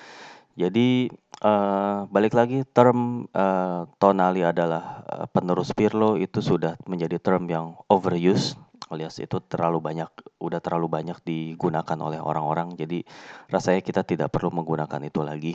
Jadi, 0.61 1.09
uh, 1.41 2.05
balik 2.13 2.37
lagi 2.37 2.69
term, 2.69 3.25
uh, 3.33 3.89
Tonali 3.97 4.45
adalah, 4.45 5.01
uh, 5.09 5.27
penerus 5.33 5.73
Pirlo 5.73 6.21
itu 6.21 6.45
sudah 6.45 6.77
menjadi 6.85 7.17
term 7.17 7.49
yang 7.49 7.81
overuse 7.89 8.61
alias 8.91 9.23
itu 9.23 9.39
terlalu 9.47 9.79
banyak 9.79 10.11
udah 10.43 10.59
terlalu 10.59 10.91
banyak 10.91 11.17
digunakan 11.23 11.99
oleh 12.03 12.19
orang-orang. 12.19 12.75
Jadi 12.75 13.07
rasanya 13.47 13.81
kita 13.87 14.03
tidak 14.03 14.35
perlu 14.35 14.51
menggunakan 14.51 15.01
itu 15.07 15.21
lagi 15.23 15.55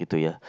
gitu 0.00 0.16
ya. 0.16 0.40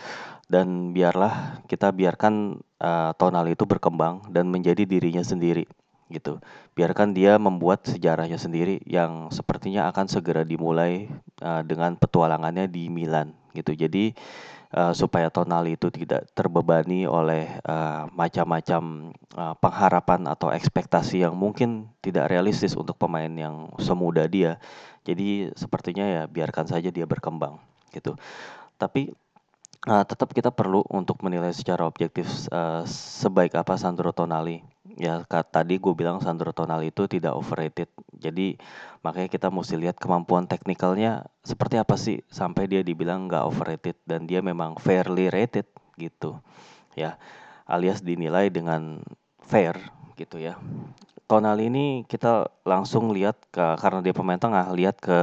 Dan 0.48 0.96
biarlah 0.96 1.62
kita 1.68 1.92
biarkan 1.92 2.64
uh, 2.80 3.12
tonal 3.20 3.46
itu 3.52 3.68
berkembang 3.68 4.32
dan 4.32 4.48
menjadi 4.48 4.88
dirinya 4.88 5.22
sendiri 5.22 5.68
gitu 6.14 6.38
biarkan 6.78 7.18
dia 7.18 7.42
membuat 7.42 7.90
sejarahnya 7.90 8.38
sendiri 8.38 8.80
yang 8.86 9.34
sepertinya 9.34 9.90
akan 9.90 10.06
segera 10.06 10.46
dimulai 10.46 11.10
uh, 11.42 11.66
dengan 11.66 11.98
petualangannya 11.98 12.70
di 12.70 12.94
Milan 12.94 13.34
gitu 13.58 13.74
jadi 13.74 14.14
uh, 14.74 14.94
supaya 14.94 15.30
Tonali 15.30 15.78
itu 15.78 15.94
tidak 15.94 16.28
terbebani 16.34 17.06
oleh 17.06 17.48
uh, 17.64 18.10
macam-macam 18.12 19.14
uh, 19.38 19.56
pengharapan 19.62 20.26
atau 20.28 20.50
ekspektasi 20.50 21.22
yang 21.24 21.38
mungkin 21.38 21.88
tidak 22.02 22.34
realistis 22.34 22.74
untuk 22.74 22.98
pemain 22.98 23.30
yang 23.30 23.70
semuda 23.78 24.26
dia. 24.26 24.58
Jadi 25.06 25.54
sepertinya 25.54 26.06
ya 26.06 26.24
biarkan 26.26 26.66
saja 26.68 26.90
dia 26.90 27.06
berkembang 27.06 27.62
gitu. 27.94 28.18
Tapi 28.82 29.14
uh, 29.88 30.04
tetap 30.04 30.34
kita 30.34 30.50
perlu 30.50 30.82
untuk 30.90 31.22
menilai 31.22 31.54
secara 31.54 31.86
objektif 31.86 32.26
uh, 32.50 32.84
sebaik 32.90 33.54
apa 33.54 33.78
Sandro 33.78 34.10
Tonali. 34.12 34.73
Ya 34.94 35.26
tadi 35.26 35.82
gue 35.82 35.94
bilang 35.98 36.22
Sandro 36.22 36.54
Tonali 36.54 36.94
itu 36.94 37.10
tidak 37.10 37.34
overrated. 37.34 37.90
Jadi 38.14 38.58
makanya 39.02 39.30
kita 39.30 39.50
mesti 39.50 39.76
lihat 39.78 39.98
kemampuan 39.98 40.46
teknikalnya 40.46 41.26
seperti 41.42 41.82
apa 41.82 41.98
sih 41.98 42.22
sampai 42.30 42.70
dia 42.70 42.86
dibilang 42.86 43.26
nggak 43.26 43.44
overrated 43.50 43.98
dan 44.06 44.30
dia 44.30 44.46
memang 44.46 44.78
fairly 44.78 45.34
rated 45.34 45.66
gitu. 45.98 46.38
Ya 46.94 47.18
alias 47.66 48.06
dinilai 48.06 48.54
dengan 48.54 49.02
fair 49.42 49.78
gitu 50.14 50.38
ya. 50.38 50.62
Tonali 51.26 51.74
ini 51.74 52.06
kita 52.06 52.46
langsung 52.62 53.10
lihat 53.10 53.40
ke 53.50 53.80
karena 53.82 54.06
dia 54.06 54.14
pemain 54.14 54.38
tengah 54.38 54.70
lihat 54.76 55.02
ke 55.02 55.20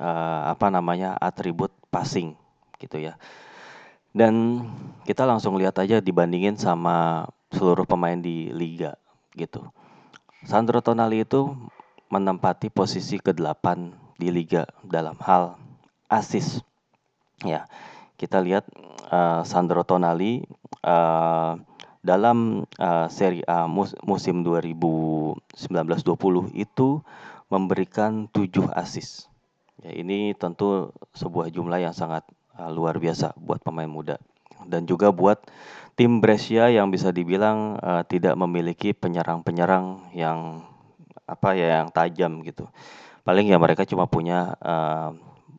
uh, 0.00 0.42
apa 0.50 0.66
namanya 0.74 1.14
atribut 1.20 1.70
passing 1.92 2.34
gitu 2.78 2.98
ya 2.98 3.14
dan 4.16 4.64
kita 5.04 5.28
langsung 5.28 5.56
lihat 5.60 5.76
aja 5.78 6.00
dibandingin 6.00 6.56
sama 6.56 7.28
seluruh 7.52 7.84
pemain 7.88 8.16
di 8.16 8.52
liga 8.52 8.96
gitu. 9.36 9.64
Sandro 10.44 10.80
Tonali 10.84 11.24
itu 11.26 11.56
menempati 12.08 12.72
posisi 12.72 13.20
ke-8 13.20 13.92
di 14.16 14.32
liga 14.32 14.64
dalam 14.84 15.16
hal 15.20 15.56
assist. 16.08 16.64
Ya, 17.44 17.68
kita 18.16 18.40
lihat 18.42 18.64
uh, 19.12 19.44
Sandro 19.44 19.84
Tonali 19.84 20.42
uh, 20.82 21.54
dalam 22.02 22.64
uh, 22.80 23.06
Serie 23.10 23.44
A 23.44 23.66
mus 23.68 23.94
musim 24.02 24.42
2019-20 24.46 26.54
itu 26.56 27.02
memberikan 27.52 28.26
7 28.30 28.72
assist. 28.74 29.28
Ya, 29.84 29.92
ini 29.94 30.34
tentu 30.34 30.90
sebuah 31.14 31.50
jumlah 31.54 31.78
yang 31.82 31.94
sangat 31.94 32.24
uh, 32.58 32.70
luar 32.72 32.98
biasa 32.98 33.34
buat 33.38 33.62
pemain 33.62 33.90
muda 33.90 34.18
dan 34.66 34.88
juga 34.88 35.14
buat 35.14 35.38
tim 35.98 36.22
Brescia 36.22 36.70
yang 36.70 36.94
bisa 36.94 37.10
dibilang 37.10 37.74
uh, 37.82 38.06
tidak 38.06 38.38
memiliki 38.38 38.94
penyerang-penyerang 38.94 40.14
yang 40.14 40.62
apa 41.26 41.58
ya 41.58 41.82
yang 41.82 41.90
tajam 41.90 42.38
gitu. 42.46 42.70
Paling 43.26 43.50
ya 43.50 43.58
mereka 43.58 43.82
cuma 43.82 44.06
punya 44.06 44.54
uh, 44.62 45.10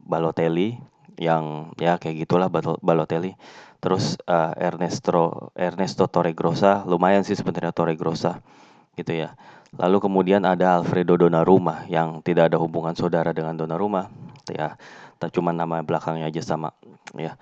Balotelli 0.08 0.79
yang 1.19 1.75
ya 1.75 2.00
kayak 2.00 2.24
gitulah 2.24 2.48
Balotelli. 2.79 3.36
Terus 3.84 4.15
uh, 4.31 4.55
Ernesto 4.55 5.51
Ernesto 5.60 6.08
Torregrossa 6.08 6.88
lumayan 6.88 7.27
sih 7.27 7.36
sebenarnya 7.36 7.75
Torregrossa 7.75 8.39
gitu 8.96 9.12
ya. 9.12 9.36
Lalu 9.75 10.01
kemudian 10.01 10.48
ada 10.48 10.79
Alfredo 10.79 11.19
Donnarumma 11.19 11.86
yang 11.91 12.24
tidak 12.24 12.50
ada 12.50 12.58
hubungan 12.58 12.96
saudara 12.96 13.36
dengan 13.36 13.60
Donnarumma 13.60 14.08
ya. 14.48 14.79
Tak 15.19 15.36
cuma 15.36 15.51
nama 15.51 15.84
belakangnya 15.84 16.31
aja 16.31 16.39
sama 16.39 16.72
ya. 17.12 17.36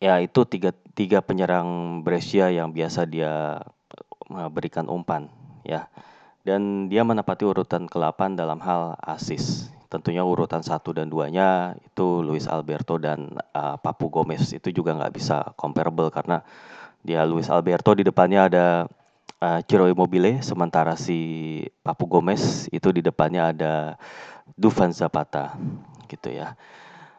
Ya 0.00 0.18
itu 0.20 0.44
tiga, 0.48 0.72
tiga 0.94 1.20
penyerang 1.20 2.00
Brescia 2.04 2.48
yang 2.52 2.72
biasa 2.72 3.04
dia 3.06 3.62
uh, 4.30 4.48
berikan 4.52 4.88
umpan 4.88 5.28
ya. 5.64 5.88
Dan 6.40 6.88
dia 6.88 7.04
menepati 7.04 7.44
urutan 7.44 7.84
ke-8 7.84 8.34
dalam 8.34 8.58
hal 8.64 8.96
assist 9.04 9.68
tentunya 9.90 10.22
urutan 10.22 10.62
satu 10.62 10.94
dan 10.94 11.10
duanya 11.10 11.74
itu 11.82 12.22
Luis 12.22 12.46
Alberto 12.46 12.94
dan 12.94 13.34
uh, 13.50 13.74
Papu 13.74 14.06
Gomez 14.06 14.54
itu 14.54 14.70
juga 14.70 14.94
nggak 14.94 15.12
bisa 15.18 15.50
comparable 15.58 16.14
karena 16.14 16.46
dia 17.02 17.26
Luis 17.26 17.50
Alberto 17.50 17.90
di 17.98 18.06
depannya 18.06 18.46
ada 18.46 18.66
uh, 19.42 19.60
Ciro 19.66 19.90
Immobile 19.90 20.46
sementara 20.46 20.94
si 20.94 21.18
Papu 21.82 22.06
Gomez 22.06 22.70
itu 22.70 22.94
di 22.94 23.02
depannya 23.02 23.50
ada 23.50 23.74
Dufan 24.54 24.94
Zapata 24.94 25.58
gitu 26.06 26.30
ya. 26.30 26.54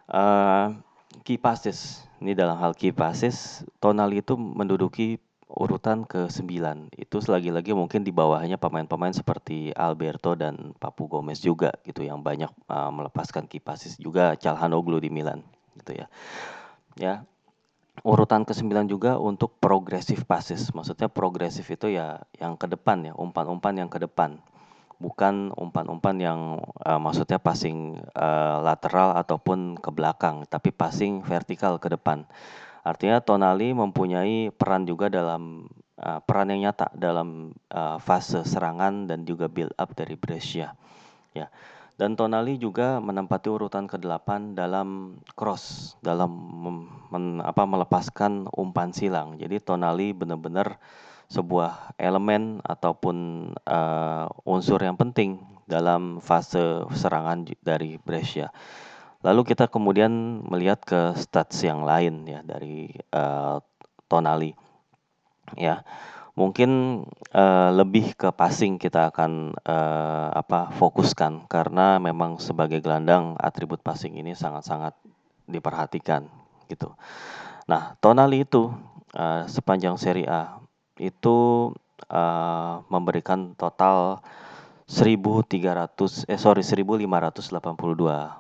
Uh, 0.08 0.80
key 1.22 1.38
passes 1.38 2.06
ini 2.22 2.38
dalam 2.38 2.58
hal 2.62 2.78
key 2.78 2.94
passes 2.94 3.66
Tonali 3.82 4.22
itu 4.22 4.38
menduduki 4.38 5.18
urutan 5.52 6.08
ke-9. 6.08 6.48
Itu 6.96 7.18
selagi-lagi 7.20 7.76
mungkin 7.76 8.08
di 8.08 8.16
bawahnya 8.16 8.56
pemain-pemain 8.56 9.12
seperti 9.12 9.76
Alberto 9.76 10.36
dan 10.40 10.72
Papu 10.80 11.12
Gomez 11.12 11.44
juga 11.44 11.76
gitu 11.84 12.08
yang 12.08 12.24
banyak 12.24 12.52
uh, 12.72 12.92
melepaskan 12.94 13.52
kipasis 13.52 14.00
juga 14.00 14.40
Calhanoglu 14.40 15.04
di 15.04 15.12
Milan 15.12 15.44
gitu 15.76 16.00
ya. 16.00 16.08
Ya. 16.96 17.14
Urutan 18.02 18.48
ke-9 18.48 18.88
juga 18.88 19.20
untuk 19.20 19.60
progressive 19.60 20.24
passes. 20.24 20.72
Maksudnya 20.72 21.12
progresif 21.12 21.68
itu 21.70 21.92
ya 21.92 22.24
yang 22.40 22.56
ke 22.56 22.66
depan 22.66 23.12
ya, 23.12 23.14
umpan-umpan 23.14 23.84
yang 23.84 23.90
ke 23.92 24.00
depan. 24.02 24.40
Bukan 25.02 25.50
umpan-umpan 25.58 26.16
yang 26.22 26.62
uh, 26.86 27.02
maksudnya 27.02 27.42
passing 27.42 27.98
uh, 28.14 28.62
lateral 28.62 29.18
ataupun 29.18 29.82
ke 29.82 29.90
belakang, 29.90 30.46
tapi 30.46 30.70
passing 30.70 31.26
vertikal 31.26 31.82
ke 31.82 31.90
depan. 31.90 32.30
Artinya 32.86 33.18
Tonali 33.22 33.74
mempunyai 33.74 34.54
peran 34.54 34.86
juga 34.86 35.10
dalam 35.10 35.66
uh, 35.98 36.20
peran 36.22 36.54
yang 36.54 36.70
nyata 36.70 36.94
dalam 36.94 37.58
uh, 37.74 37.98
fase 38.02 38.46
serangan 38.46 39.10
dan 39.10 39.26
juga 39.26 39.50
build 39.50 39.74
up 39.78 39.94
dari 39.98 40.14
Brescia. 40.18 40.74
Ya. 41.34 41.50
Dan 42.02 42.18
Tonali 42.18 42.58
juga 42.58 42.98
menempati 42.98 43.46
urutan 43.46 43.86
ke-8 43.86 44.58
dalam 44.58 45.22
cross, 45.38 45.94
dalam 46.02 46.34
men, 47.14 47.38
apa, 47.46 47.62
melepaskan 47.62 48.50
umpan 48.58 48.90
silang. 48.90 49.38
Jadi 49.38 49.62
Tonali 49.62 50.10
benar-benar 50.10 50.82
sebuah 51.32 51.96
elemen 51.96 52.60
ataupun 52.60 53.16
uh, 53.64 54.28
unsur 54.44 54.84
yang 54.84 55.00
penting 55.00 55.40
dalam 55.64 56.20
fase 56.20 56.84
serangan 56.92 57.48
dari 57.64 57.96
Brescia. 57.96 58.52
Lalu 59.24 59.56
kita 59.56 59.72
kemudian 59.72 60.44
melihat 60.44 60.84
ke 60.84 61.16
stats 61.16 61.64
yang 61.64 61.88
lain 61.88 62.28
ya 62.28 62.44
dari 62.44 62.92
uh, 63.16 63.64
Tonali. 64.12 64.52
Ya. 65.56 65.88
Mungkin 66.36 67.04
uh, 67.32 67.70
lebih 67.76 68.16
ke 68.16 68.32
passing 68.36 68.76
kita 68.76 69.12
akan 69.12 69.56
uh, 69.68 70.32
apa 70.36 70.72
fokuskan 70.76 71.48
karena 71.48 72.00
memang 72.00 72.40
sebagai 72.44 72.84
gelandang 72.84 73.36
atribut 73.40 73.80
passing 73.80 74.20
ini 74.20 74.36
sangat-sangat 74.36 74.96
diperhatikan 75.48 76.28
gitu. 76.68 76.92
Nah, 77.68 78.00
Tonali 78.00 78.48
itu 78.48 78.72
uh, 79.16 79.44
sepanjang 79.48 80.00
Serie 80.00 80.28
A 80.28 80.61
itu 80.98 81.72
uh, 82.10 82.74
memberikan 82.92 83.54
total 83.56 84.20
1300 84.92 86.28
eh 86.28 86.36
sorry 86.36 86.68
1582 86.68 87.56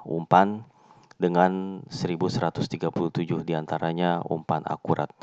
umpan 0.03 0.67
dengan 1.21 1.79
1137 1.87 3.45
di 3.45 3.53
antaranya 3.53 4.25
umpan 4.25 4.65
akurat. 4.65 5.13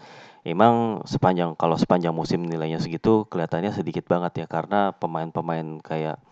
Emang 0.46 1.02
sepanjang 1.04 1.58
kalau 1.58 1.74
sepanjang 1.74 2.14
musim 2.14 2.46
nilainya 2.46 2.78
segitu 2.78 3.26
kelihatannya 3.26 3.74
sedikit 3.74 4.06
banget 4.06 4.40
ya 4.40 4.46
karena 4.46 4.94
pemain-pemain 4.96 5.82
kayak 5.82 6.22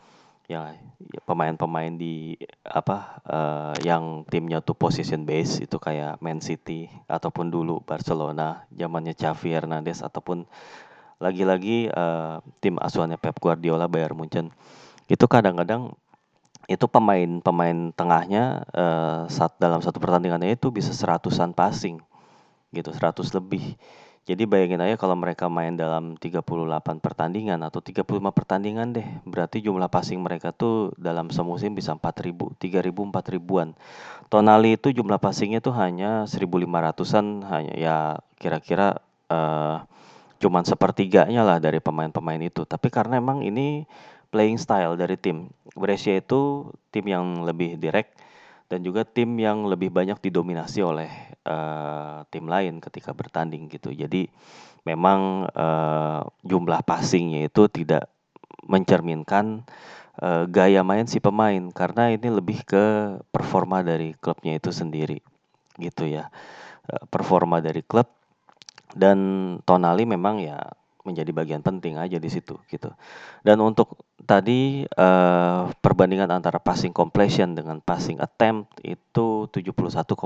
ya, 0.47 0.75
ya 0.99 1.21
pemain-pemain 1.27 1.95
di 1.95 2.39
apa 2.63 3.21
uh, 3.27 3.75
yang 3.83 4.27
timnya 4.31 4.63
tuh 4.63 4.79
position 4.79 5.27
base 5.27 5.67
itu 5.67 5.77
kayak 5.79 6.23
Man 6.23 6.39
City 6.43 6.91
ataupun 7.11 7.51
dulu 7.51 7.83
Barcelona 7.83 8.67
zamannya 8.75 9.15
Xavi 9.15 9.51
Hernandez 9.55 10.03
ataupun 10.03 10.47
lagi-lagi 11.19 11.91
uh, 11.91 12.43
tim 12.63 12.79
asuhannya 12.79 13.19
Pep 13.19 13.39
Guardiola 13.43 13.91
Bayern 13.91 14.15
Munchen 14.15 14.55
itu 15.07 15.25
kadang-kadang 15.27 15.95
itu 16.67 16.87
pemain-pemain 16.91 17.95
tengahnya 17.95 18.67
uh, 18.75 19.31
saat 19.31 19.55
dalam 19.63 19.79
satu 19.79 20.03
pertandingannya 20.03 20.59
itu 20.59 20.75
bisa 20.75 20.91
seratusan 20.91 21.55
passing 21.55 22.03
gitu, 22.75 22.91
seratus 22.91 23.31
lebih. 23.31 23.79
Jadi 24.27 24.43
bayangin 24.43 24.83
aja 24.83 24.99
kalau 24.99 25.15
mereka 25.15 25.47
main 25.47 25.79
dalam 25.79 26.19
38 26.19 26.43
pertandingan 26.99 27.63
atau 27.63 27.79
35 27.79 28.19
pertandingan 28.35 28.91
deh, 28.91 29.07
berarti 29.23 29.63
jumlah 29.63 29.87
passing 29.87 30.19
mereka 30.19 30.51
tuh 30.51 30.91
dalam 30.99 31.31
semusim 31.31 31.79
bisa 31.79 31.95
4000, 31.95 32.59
3000, 32.59 32.91
4000-an. 32.91 33.79
Tonali 34.27 34.75
itu 34.75 34.91
jumlah 34.91 35.23
passingnya 35.23 35.63
tuh 35.63 35.79
hanya 35.79 36.27
1500-an, 36.27 37.27
hanya 37.47 37.75
ya 37.79 37.97
kira-kira 38.43 38.99
uh, 39.31 39.87
cuman 40.43 40.67
sepertiganya 40.67 41.47
lah 41.47 41.63
dari 41.63 41.79
pemain-pemain 41.79 42.43
itu. 42.43 42.67
Tapi 42.67 42.91
karena 42.91 43.23
emang 43.23 43.47
ini 43.47 43.87
playing 44.35 44.59
style 44.59 44.99
dari 44.99 45.15
tim. 45.15 45.55
Brescia 45.79 46.19
itu 46.19 46.75
tim 46.91 47.07
yang 47.07 47.47
lebih 47.47 47.79
direct 47.79 48.19
dan 48.67 48.83
juga 48.83 49.07
tim 49.07 49.39
yang 49.39 49.71
lebih 49.71 49.95
banyak 49.95 50.19
didominasi 50.19 50.83
oleh 50.83 51.26
uh, 51.47 52.27
tim 52.29 52.51
lain 52.51 52.83
ketika 52.83 53.15
bertanding 53.15 53.71
gitu. 53.71 53.95
Jadi 53.95 54.27
memang 54.83 55.47
uh, 55.55 56.27
jumlah 56.43 56.83
passingnya 56.83 57.47
itu 57.47 57.71
tidak 57.71 58.11
mencerminkan 58.67 59.63
uh, 60.19 60.45
gaya 60.51 60.83
main 60.83 61.07
si 61.07 61.23
pemain 61.23 61.71
karena 61.71 62.11
ini 62.11 62.29
lebih 62.29 62.67
ke 62.67 63.17
performa 63.31 63.87
dari 63.87 64.19
klubnya 64.19 64.59
itu 64.59 64.75
sendiri 64.75 65.23
gitu 65.79 66.11
ya. 66.11 66.29
Uh, 66.91 67.07
performa 67.07 67.63
dari 67.63 67.87
klub 67.87 68.11
dan 68.97 69.19
Tonali 69.63 70.07
memang 70.07 70.43
ya 70.43 70.59
menjadi 71.07 71.31
bagian 71.31 71.63
penting 71.63 71.95
aja 71.95 72.19
di 72.19 72.27
situ 72.27 72.59
gitu. 72.67 72.91
Dan 73.47 73.63
untuk 73.63 73.95
tadi 74.27 74.83
uh, 74.99 75.71
perbandingan 75.79 76.35
antara 76.35 76.59
passing 76.59 76.91
completion 76.91 77.55
dengan 77.55 77.79
passing 77.79 78.19
attempt 78.19 78.83
itu 78.83 79.47
71,9 79.55 80.19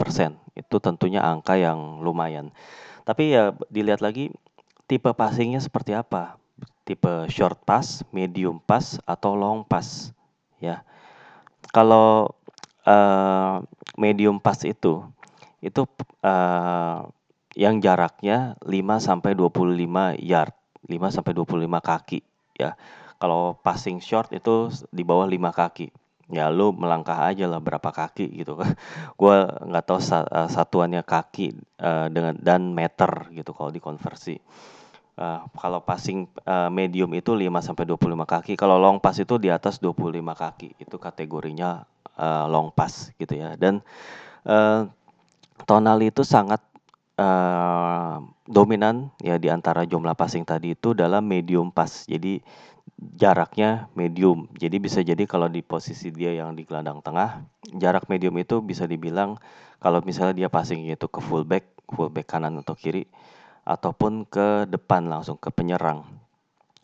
persen. 0.00 0.40
Itu 0.56 0.80
tentunya 0.80 1.20
angka 1.20 1.60
yang 1.60 2.00
lumayan. 2.00 2.48
Tapi 3.04 3.36
ya 3.36 3.52
dilihat 3.68 4.00
lagi 4.00 4.32
tipe 4.88 5.12
passingnya 5.12 5.60
seperti 5.60 5.92
apa. 5.92 6.40
Tipe 6.82 7.30
short 7.30 7.62
pass, 7.62 8.02
medium 8.10 8.58
pass, 8.58 8.98
atau 9.06 9.38
long 9.38 9.62
pass. 9.62 10.10
Ya, 10.58 10.82
kalau 11.70 12.34
uh, 12.86 13.62
medium 13.94 14.42
pass 14.42 14.66
itu 14.66 15.06
itu 15.62 15.86
uh, 16.26 17.06
yang 17.52 17.80
jaraknya 17.84 18.56
5 18.64 18.72
sampai 18.98 19.36
25 19.36 20.16
yard, 20.20 20.54
5 20.88 21.14
sampai 21.14 21.32
25 21.36 21.80
kaki 21.80 22.20
ya. 22.56 22.76
Kalau 23.20 23.54
passing 23.62 24.02
short 24.02 24.34
itu 24.34 24.72
di 24.90 25.06
bawah 25.06 25.28
5 25.28 25.54
kaki. 25.54 25.88
Ya 26.32 26.48
lu 26.48 26.72
melangkah 26.72 27.28
aja 27.28 27.44
lah 27.44 27.60
berapa 27.60 27.92
kaki 27.92 28.40
gitu 28.40 28.56
kan. 28.56 28.72
Gua 29.20 29.46
nggak 29.62 29.84
tahu 29.84 30.00
eh, 30.00 30.48
satuannya 30.48 31.02
kaki 31.04 31.52
uh, 31.76 32.08
dengan 32.08 32.34
dan 32.40 32.72
meter 32.72 33.28
gitu 33.36 33.52
kalau 33.52 33.68
dikonversi. 33.68 34.40
Uh, 35.12 35.44
kalau 35.60 35.84
passing 35.84 36.24
uh, 36.48 36.72
medium 36.72 37.12
itu 37.12 37.36
5 37.36 37.52
sampai 37.60 37.84
25 37.84 38.24
kaki, 38.24 38.52
kalau 38.56 38.80
long 38.80 38.96
pass 38.96 39.20
itu 39.20 39.36
di 39.36 39.52
atas 39.52 39.76
25 39.76 40.08
kaki. 40.24 40.80
Itu 40.80 40.96
kategorinya 40.96 41.84
uh, 42.16 42.48
long 42.48 42.72
pass 42.72 43.12
gitu 43.20 43.36
ya. 43.36 43.52
Dan 43.60 43.84
uh, 44.48 44.88
tonal 45.68 46.00
itu 46.00 46.24
sangat 46.24 46.64
uh, 47.22 48.18
dominan 48.50 49.14
ya 49.22 49.38
di 49.38 49.46
antara 49.46 49.86
jumlah 49.86 50.18
passing 50.18 50.42
tadi 50.42 50.74
itu 50.74 50.92
dalam 50.98 51.22
medium 51.22 51.70
pass. 51.70 52.10
Jadi 52.10 52.42
jaraknya 52.98 53.86
medium. 53.94 54.50
Jadi 54.58 54.76
bisa 54.82 54.98
jadi 55.06 55.22
kalau 55.30 55.46
di 55.46 55.62
posisi 55.62 56.10
dia 56.10 56.34
yang 56.34 56.58
di 56.58 56.66
gelandang 56.66 56.98
tengah, 57.02 57.46
jarak 57.78 58.10
medium 58.10 58.34
itu 58.42 58.58
bisa 58.58 58.90
dibilang 58.90 59.38
kalau 59.78 60.02
misalnya 60.02 60.46
dia 60.46 60.48
passing 60.50 60.86
itu 60.86 61.06
ke 61.06 61.22
fullback, 61.22 61.78
fullback 61.90 62.26
kanan 62.26 62.58
atau 62.62 62.74
kiri 62.74 63.06
ataupun 63.62 64.26
ke 64.26 64.66
depan 64.66 65.06
langsung 65.06 65.38
ke 65.38 65.50
penyerang. 65.54 66.02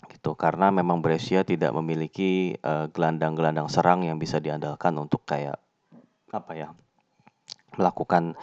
Gitu. 0.09 0.35
Karena 0.39 0.71
memang 0.71 1.03
Brescia 1.03 1.43
tidak 1.43 1.75
memiliki 1.75 2.55
gelandang-gelandang 2.95 3.67
uh, 3.67 3.73
serang 3.73 4.07
yang 4.07 4.17
bisa 4.17 4.39
diandalkan 4.39 4.95
untuk 4.99 5.27
kayak 5.27 5.59
apa 6.31 6.53
ya? 6.55 6.69
melakukan 7.79 8.35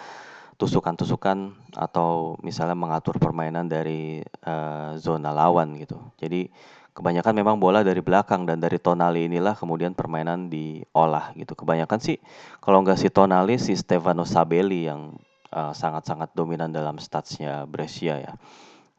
tusukan-tusukan 0.55 1.51
atau 1.75 2.39
misalnya 2.39 2.79
mengatur 2.79 3.19
permainan 3.19 3.67
dari 3.67 4.23
uh, 4.47 4.95
zona 4.95 5.35
lawan 5.35 5.75
gitu. 5.75 5.99
Jadi 6.15 6.47
kebanyakan 6.95 7.33
memang 7.35 7.55
bola 7.59 7.83
dari 7.83 7.99
belakang 7.99 8.47
dan 8.47 8.63
dari 8.63 8.79
Tonali 8.79 9.27
inilah 9.27 9.59
kemudian 9.59 9.91
permainan 9.91 10.47
diolah 10.47 11.35
gitu. 11.35 11.59
Kebanyakan 11.59 11.99
sih 11.99 12.17
kalau 12.63 12.79
nggak 12.87 12.95
si 12.95 13.11
Tonali 13.11 13.59
si 13.59 13.75
Stefano 13.75 14.23
Sabelli 14.23 14.87
yang 14.87 15.19
eh, 15.51 15.73
sangat-sangat 15.75 16.31
dominan 16.31 16.71
dalam 16.71 17.03
statsnya 17.03 17.67
Brescia 17.67 18.23
ya. 18.23 18.33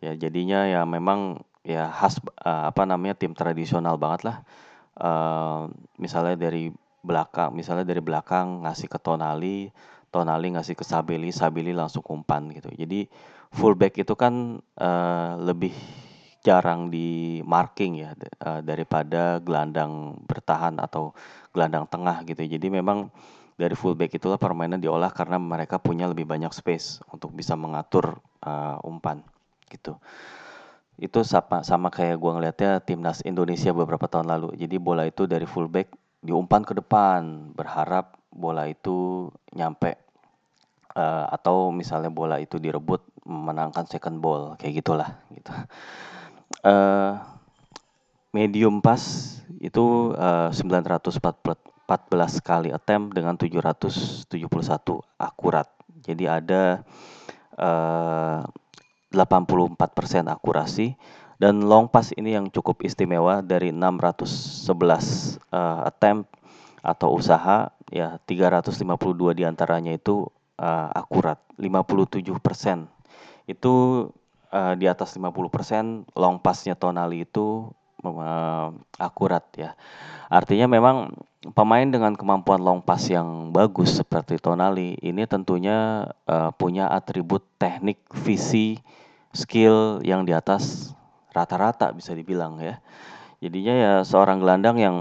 Ya 0.04 0.12
jadinya 0.12 0.68
ya 0.68 0.84
memang 0.84 1.40
ya 1.66 1.88
khas 1.90 2.20
uh, 2.46 2.70
apa 2.70 2.86
namanya 2.86 3.18
tim 3.18 3.32
tradisional 3.32 3.96
banget 3.98 4.28
lah. 4.28 4.36
Uh, 4.96 5.72
misalnya 5.96 6.36
dari 6.36 6.68
belakang, 7.00 7.52
misalnya 7.52 7.84
dari 7.84 8.02
belakang 8.04 8.64
ngasih 8.64 8.88
ke 8.92 8.98
Tonali, 9.00 9.72
Tonali 10.10 10.54
ngasih 10.54 10.78
ke 10.78 10.84
Sabelli, 10.86 11.34
Sabelli 11.34 11.74
langsung 11.74 12.02
umpan 12.08 12.48
gitu. 12.54 12.70
Jadi 12.72 13.06
fullback 13.52 14.00
itu 14.00 14.14
kan 14.14 14.60
uh, 14.78 15.32
lebih 15.40 15.72
jarang 16.46 16.94
di 16.94 17.42
marking 17.42 18.06
ya 18.06 18.14
uh, 18.46 18.62
daripada 18.62 19.42
gelandang 19.42 20.14
bertahan 20.30 20.78
atau 20.78 21.10
gelandang 21.50 21.90
tengah 21.90 22.22
gitu. 22.22 22.46
Jadi 22.46 22.70
memang 22.70 23.10
dari 23.56 23.74
fullback 23.74 24.14
itulah 24.14 24.38
permainan 24.38 24.78
diolah 24.78 25.10
karena 25.10 25.40
mereka 25.40 25.82
punya 25.82 26.06
lebih 26.06 26.28
banyak 26.28 26.52
space 26.54 27.02
untuk 27.10 27.34
bisa 27.34 27.58
mengatur 27.58 28.22
uh, 28.46 28.78
umpan 28.86 29.24
gitu. 29.72 29.98
Itu 30.96 31.24
sama, 31.26 31.60
sama 31.66 31.88
kayak 31.92 32.16
gua 32.16 32.38
ngelihatnya 32.38 32.80
timnas 32.84 33.20
Indonesia 33.26 33.74
beberapa 33.74 34.06
tahun 34.08 34.30
lalu. 34.30 34.56
Jadi 34.56 34.76
bola 34.78 35.04
itu 35.04 35.26
dari 35.28 35.44
fullback 35.44 35.92
diumpan 36.24 36.62
ke 36.62 36.72
depan, 36.78 37.52
berharap 37.52 38.16
bola 38.36 38.68
itu 38.68 39.28
nyampe 39.56 39.96
uh, 40.92 41.26
atau 41.32 41.72
misalnya 41.72 42.12
bola 42.12 42.36
itu 42.36 42.60
direbut 42.60 43.00
menangkan 43.26 43.88
second 43.88 44.20
ball 44.22 44.54
kayak 44.60 44.84
gitulah 44.84 45.18
gitu. 45.32 45.50
Uh, 46.60 47.16
medium 48.36 48.84
pass 48.84 49.36
itu 49.64 50.12
uh, 50.12 50.52
914 50.52 51.08
kali 52.44 52.68
attempt 52.68 53.16
dengan 53.16 53.40
771 53.40 54.28
akurat. 55.16 55.68
Jadi 56.04 56.24
ada 56.28 56.84
uh, 57.56 58.44
84% 59.10 60.28
akurasi 60.28 60.92
dan 61.40 61.64
long 61.64 61.88
pass 61.88 62.12
ini 62.12 62.36
yang 62.36 62.52
cukup 62.52 62.84
istimewa 62.84 63.40
dari 63.40 63.72
611 63.72 64.68
uh, 65.52 65.88
attempt 65.88 66.28
atau 66.86 67.18
usaha 67.18 67.74
ya 67.90 68.22
352 68.22 69.34
di 69.34 69.42
antaranya 69.42 69.90
itu 69.98 70.30
uh, 70.62 70.88
akurat. 70.94 71.42
57% 71.56 72.20
itu 73.48 73.74
uh, 74.52 74.74
di 74.76 74.86
atas 74.86 75.16
50% 75.16 76.12
long 76.12 76.36
passnya 76.36 76.76
Tonali 76.76 77.24
itu 77.24 77.72
uh, 78.04 78.68
akurat 79.00 79.44
ya. 79.56 79.72
Artinya 80.28 80.68
memang 80.68 81.16
pemain 81.56 81.86
dengan 81.86 82.12
kemampuan 82.12 82.60
long 82.60 82.84
pass 82.84 83.08
yang 83.08 83.54
bagus 83.56 83.96
seperti 83.96 84.36
Tonali 84.36 84.98
ini 85.00 85.24
tentunya 85.24 86.10
uh, 86.28 86.50
punya 86.52 86.92
atribut 86.92 87.40
teknik 87.56 88.02
visi 88.12 88.76
skill 89.32 90.04
yang 90.04 90.28
di 90.28 90.36
atas 90.36 90.92
rata-rata 91.32 91.92
bisa 91.92 92.12
dibilang 92.12 92.60
ya. 92.60 92.80
Jadinya 93.40 93.74
ya 93.76 93.92
seorang 94.04 94.40
gelandang 94.40 94.76
yang 94.80 94.96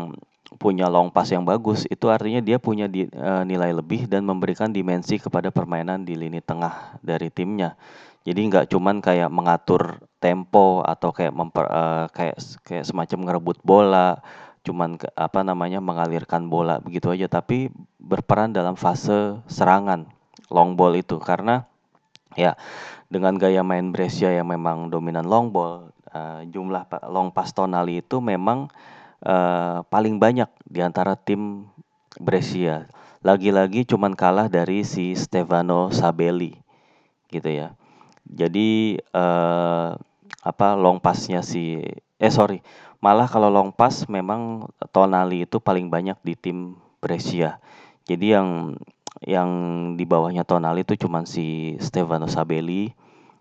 punya 0.62 0.86
long 0.88 1.10
pass 1.10 1.34
yang 1.34 1.42
bagus 1.42 1.90
itu 1.90 2.06
artinya 2.08 2.40
dia 2.40 2.62
punya 2.62 2.86
di, 2.86 3.10
uh, 3.10 3.42
nilai 3.42 3.74
lebih 3.74 4.06
dan 4.06 4.24
memberikan 4.24 4.70
dimensi 4.70 5.18
kepada 5.18 5.50
permainan 5.50 6.06
di 6.06 6.14
lini 6.14 6.40
tengah 6.40 7.02
dari 7.02 7.34
timnya. 7.34 7.74
Jadi 8.26 8.42
nggak 8.50 8.66
cuman 8.74 9.06
kayak 9.06 9.30
mengatur 9.30 10.02
tempo 10.18 10.82
atau 10.82 11.14
kayak 11.14 11.34
memper, 11.34 11.66
uh, 11.70 12.06
kayak 12.10 12.38
kayak 12.66 12.86
semacam 12.86 13.20
ngerebut 13.30 13.62
bola, 13.62 14.18
cuman 14.66 14.98
ke, 14.98 15.06
apa 15.14 15.46
namanya 15.46 15.78
mengalirkan 15.78 16.50
bola 16.50 16.82
begitu 16.82 17.14
aja, 17.14 17.30
tapi 17.30 17.70
berperan 18.02 18.50
dalam 18.50 18.74
fase 18.74 19.38
serangan 19.46 20.10
long 20.50 20.74
ball 20.74 20.98
itu 20.98 21.22
karena 21.22 21.70
ya 22.34 22.58
dengan 23.10 23.38
gaya 23.38 23.62
main 23.62 23.94
Brescia 23.94 24.34
yang 24.34 24.50
memang 24.50 24.90
dominan 24.90 25.30
long 25.30 25.54
ball, 25.54 25.94
uh, 26.10 26.42
jumlah 26.50 26.90
long 27.06 27.30
pass 27.30 27.54
Tonali 27.54 28.02
itu 28.02 28.18
memang 28.18 28.74
uh, 29.26 29.82
paling 29.90 30.22
banyak 30.22 30.48
di 30.64 30.80
antara 30.86 31.18
tim 31.18 31.68
Brescia. 32.22 32.88
Lagi-lagi 33.26 33.84
cuman 33.90 34.14
kalah 34.14 34.48
dari 34.48 34.86
si 34.86 35.18
Stefano 35.18 35.90
Sabelli 35.90 36.54
gitu 37.34 37.50
ya. 37.50 37.74
Jadi 38.26 39.02
uh, 39.14 39.98
apa 40.46 40.68
long 40.78 41.02
passnya 41.02 41.42
si 41.42 41.82
eh 42.22 42.32
sorry 42.32 42.62
malah 43.02 43.26
kalau 43.30 43.50
long 43.50 43.74
pass 43.74 44.06
memang 44.10 44.70
Tonali 44.94 45.46
itu 45.46 45.62
paling 45.62 45.90
banyak 45.90 46.18
di 46.26 46.34
tim 46.38 46.78
Brescia. 47.02 47.62
Jadi 48.06 48.34
yang 48.34 48.78
yang 49.22 49.50
di 49.94 50.06
bawahnya 50.10 50.42
Tonali 50.42 50.82
itu 50.82 50.98
cuman 50.98 51.30
si 51.30 51.78
Stefano 51.78 52.26
Sabelli, 52.26 52.94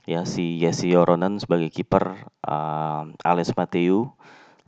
ya 0.04 0.28
si 0.28 0.60
Jesse 0.60 0.92
Yoronen 0.92 1.40
sebagai 1.40 1.72
kiper, 1.72 2.28
uh, 2.44 3.08
Alex 3.24 3.56
Mateu, 3.56 4.12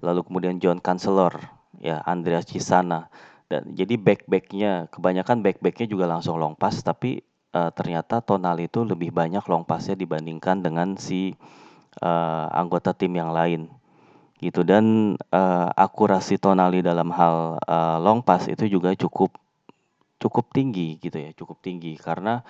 lalu 0.06 0.22
kemudian 0.22 0.62
John 0.62 0.78
Chancellor, 0.78 1.34
ya 1.82 1.98
Andreas 2.06 2.46
Cisana. 2.46 3.10
Dan 3.50 3.74
jadi 3.74 3.98
back-backnya, 3.98 4.86
kebanyakan 4.90 5.42
back-backnya 5.42 5.86
juga 5.90 6.06
langsung 6.06 6.38
long 6.38 6.54
pass, 6.54 6.82
tapi 6.82 7.22
uh, 7.54 7.70
ternyata 7.74 8.22
Tonali 8.22 8.70
itu 8.70 8.82
lebih 8.86 9.10
banyak 9.10 9.42
long 9.50 9.66
passnya 9.66 9.98
dibandingkan 9.98 10.62
dengan 10.62 10.94
si 10.98 11.34
uh, 12.02 12.46
anggota 12.54 12.94
tim 12.94 13.14
yang 13.14 13.30
lain. 13.34 13.70
Gitu. 14.36 14.62
Dan 14.66 15.16
uh, 15.32 15.68
akurasi 15.74 16.38
Tonali 16.38 16.82
dalam 16.82 17.08
hal 17.14 17.58
uh, 17.62 17.98
long 18.02 18.22
pass 18.22 18.46
itu 18.46 18.68
juga 18.70 18.94
cukup 18.94 19.34
cukup 20.16 20.48
tinggi 20.48 20.96
gitu 20.96 21.16
ya 21.16 21.30
cukup 21.32 21.60
tinggi. 21.62 21.96
Karena 21.96 22.42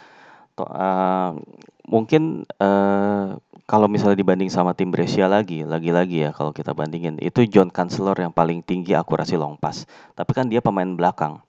uh, 0.64 1.36
mungkin 1.84 2.48
uh, 2.56 3.36
kalau 3.66 3.90
misalnya 3.90 4.22
dibanding 4.22 4.46
sama 4.46 4.72
tim 4.78 4.94
Brescia 4.94 5.26
lagi, 5.26 5.66
lagi-lagi 5.66 6.22
ya 6.22 6.30
kalau 6.30 6.54
kita 6.54 6.70
bandingin, 6.70 7.18
itu 7.18 7.42
John 7.50 7.74
Chancellor 7.74 8.14
yang 8.14 8.30
paling 8.30 8.62
tinggi 8.62 8.94
akurasi 8.94 9.34
long 9.34 9.58
pass. 9.58 9.84
Tapi 10.14 10.30
kan 10.32 10.46
dia 10.46 10.62
pemain 10.62 10.86
belakang. 10.86 11.42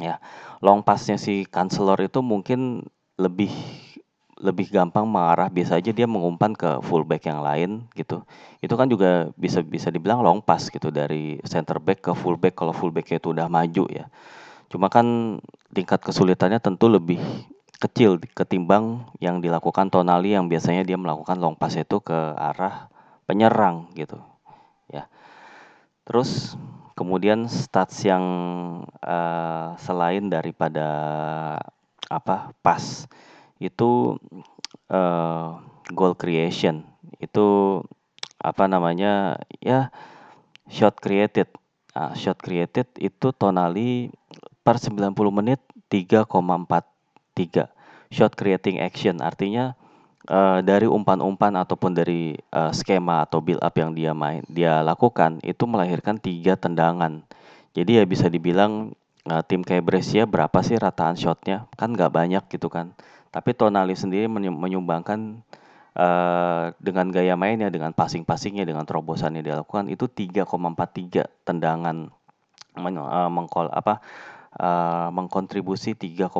Ya, 0.00 0.18
long 0.58 0.82
passnya 0.82 1.20
si 1.20 1.46
Chancellor 1.46 2.00
itu 2.02 2.18
mungkin 2.24 2.88
lebih 3.14 3.52
lebih 4.42 4.66
gampang 4.66 5.06
mengarah 5.06 5.46
biasa 5.46 5.78
aja 5.78 5.94
dia 5.94 6.10
mengumpan 6.10 6.58
ke 6.58 6.82
fullback 6.82 7.30
yang 7.30 7.44
lain 7.44 7.86
gitu. 7.94 8.26
Itu 8.58 8.74
kan 8.74 8.90
juga 8.90 9.30
bisa 9.38 9.62
bisa 9.62 9.94
dibilang 9.94 10.24
long 10.24 10.42
pass 10.42 10.72
gitu 10.72 10.90
dari 10.90 11.38
center 11.46 11.78
back 11.78 12.10
ke 12.10 12.12
fullback 12.16 12.58
kalau 12.58 12.74
fullbacknya 12.74 13.22
itu 13.22 13.30
udah 13.30 13.46
maju 13.46 13.84
ya. 13.92 14.10
Cuma 14.72 14.90
kan 14.90 15.38
tingkat 15.70 16.02
kesulitannya 16.02 16.58
tentu 16.58 16.90
lebih 16.90 17.22
kecil 17.78 18.22
ketimbang 18.32 19.06
yang 19.18 19.42
dilakukan 19.42 19.90
Tonali 19.90 20.34
yang 20.34 20.46
biasanya 20.46 20.86
dia 20.86 20.98
melakukan 20.98 21.38
long 21.38 21.58
pass 21.58 21.74
itu 21.74 22.00
ke 22.00 22.14
arah 22.34 22.88
penyerang 23.26 23.90
gitu 23.98 24.20
ya. 24.90 25.08
Terus 26.04 26.54
kemudian 26.94 27.50
stats 27.50 28.06
yang 28.06 28.24
uh, 29.02 29.74
selain 29.80 30.30
daripada 30.30 30.88
apa 32.06 32.54
pas 32.62 33.08
itu 33.58 34.20
uh, 34.92 35.58
goal 35.90 36.14
creation 36.14 36.84
itu 37.18 37.80
apa 38.38 38.68
namanya 38.68 39.40
ya 39.58 39.88
shot 40.68 41.00
created. 41.00 41.48
Nah, 41.94 42.12
shot 42.18 42.42
created 42.42 42.90
itu 42.98 43.30
Tonali 43.30 44.10
per 44.66 44.82
90 44.82 45.14
menit 45.30 45.60
3,4 45.88 46.26
tiga. 47.34 47.70
Shot 48.14 48.38
creating 48.38 48.78
action 48.78 49.18
artinya 49.18 49.74
uh, 50.30 50.62
dari 50.62 50.86
umpan-umpan 50.86 51.58
ataupun 51.60 51.92
dari 51.92 52.38
uh, 52.54 52.70
skema 52.70 53.26
atau 53.26 53.42
build 53.42 53.60
up 53.60 53.74
yang 53.74 53.92
dia 53.92 54.14
main 54.14 54.46
dia 54.46 54.80
lakukan 54.80 55.42
itu 55.44 55.66
melahirkan 55.66 56.16
tiga 56.16 56.54
tendangan. 56.54 57.26
Jadi 57.74 57.98
ya 57.98 58.04
bisa 58.06 58.30
dibilang 58.30 58.94
uh, 59.26 59.42
tim 59.42 59.66
kayak 59.66 59.82
Brescia 59.82 60.24
berapa 60.24 60.54
sih 60.62 60.78
rataan 60.78 61.18
shotnya? 61.18 61.66
Kan 61.74 61.92
nggak 61.98 62.12
banyak 62.14 62.44
gitu 62.48 62.70
kan. 62.70 62.94
Tapi 63.34 63.50
Tonali 63.50 63.98
sendiri 63.98 64.30
menyumbangkan 64.30 65.42
uh, 65.98 66.70
dengan 66.78 67.10
gaya 67.10 67.34
mainnya 67.34 67.66
dengan 67.66 67.90
passing-passingnya 67.90 68.62
dengan 68.62 68.86
terobosan 68.86 69.34
yang 69.34 69.42
dia 69.42 69.56
lakukan 69.58 69.90
itu 69.90 70.06
3,43 70.06 71.26
tendangan 71.42 72.14
men, 72.78 72.94
uh, 72.98 73.30
mengkol 73.30 73.70
apa 73.74 73.98
uh, 74.58 75.10
mengkontribusi 75.10 75.98
3,4 75.98 76.30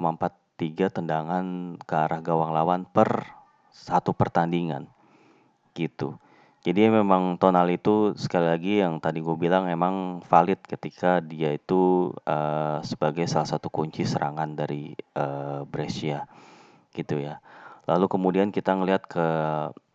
tiga 0.54 0.90
tendangan 0.90 1.76
ke 1.82 1.94
arah 1.94 2.22
gawang 2.22 2.54
lawan 2.54 2.86
per 2.86 3.26
satu 3.74 4.14
pertandingan 4.14 4.86
gitu. 5.74 6.16
Jadi 6.64 6.88
memang 6.88 7.36
Tonali 7.36 7.76
itu 7.76 8.16
sekali 8.16 8.48
lagi 8.48 8.80
yang 8.80 8.96
tadi 8.96 9.20
gue 9.20 9.36
bilang 9.36 9.68
emang 9.68 10.24
valid 10.24 10.64
ketika 10.64 11.20
dia 11.20 11.52
itu 11.52 12.08
uh, 12.24 12.80
sebagai 12.80 13.28
salah 13.28 13.44
satu 13.44 13.68
kunci 13.68 14.08
serangan 14.08 14.56
dari 14.56 14.96
uh, 15.12 15.68
Brescia 15.68 16.24
gitu 16.96 17.20
ya. 17.20 17.44
Lalu 17.84 18.08
kemudian 18.08 18.48
kita 18.48 18.72
ngelihat 18.80 19.04
ke 19.04 19.26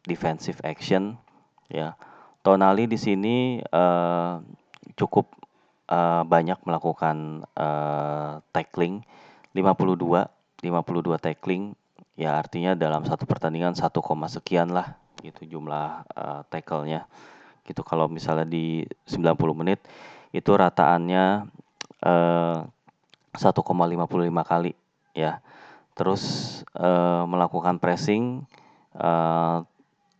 defensive 0.05 0.61
action 0.61 1.17
ya. 1.73 1.97
Tonali 2.45 2.85
di 2.85 3.01
sini 3.01 3.65
uh, 3.73 4.37
cukup 4.93 5.25
uh, 5.89 6.21
banyak 6.21 6.61
melakukan 6.69 7.49
uh, 7.57 8.45
tackling 8.53 9.01
52 9.57 10.29
52 10.59 11.19
tackling 11.19 11.73
ya 12.19 12.35
artinya 12.35 12.75
dalam 12.75 13.07
satu 13.07 13.23
pertandingan 13.23 13.75
1, 13.75 13.87
sekian 14.27 14.75
lah 14.75 14.99
gitu 15.23 15.57
jumlah 15.57 16.03
uh, 16.15 16.41
tackle-nya. 16.51 17.07
Gitu 17.63 17.79
kalau 17.83 18.11
misalnya 18.11 18.47
di 18.47 18.83
90 19.07 19.35
menit 19.55 19.79
itu 20.35 20.51
rataannya 20.51 21.47
uh, 22.03 22.67
1,55 23.35 24.43
kali 24.43 24.73
ya. 25.15 25.39
Terus 25.95 26.23
uh, 26.75 27.23
melakukan 27.27 27.79
pressing 27.79 28.43
uh, 28.95 29.63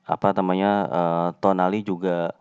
apa 0.10 0.28
namanya 0.34 0.72
uh, 0.90 1.28
Tonali 1.38 1.86
juga 1.86 2.34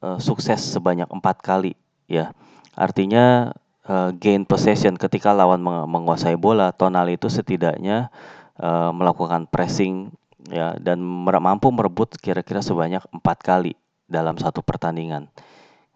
uh, 0.00 0.18
sukses 0.18 0.58
sebanyak 0.62 1.10
empat 1.10 1.42
kali 1.42 1.74
ya. 2.06 2.34
Artinya 2.72 3.52
uh, 3.88 4.10
gain 4.14 4.46
possession 4.46 4.94
ketika 4.98 5.34
lawan 5.34 5.62
menguasai 5.62 6.38
bola, 6.38 6.70
Tonali 6.74 7.18
itu 7.18 7.26
setidaknya 7.26 8.10
uh, 8.58 8.90
melakukan 8.94 9.48
pressing 9.50 10.14
ya 10.50 10.74
dan 10.78 10.98
mampu 10.98 11.70
merebut 11.70 12.18
kira-kira 12.18 12.58
sebanyak 12.58 13.02
empat 13.14 13.38
kali 13.46 13.72
dalam 14.10 14.34
satu 14.38 14.60
pertandingan 14.60 15.30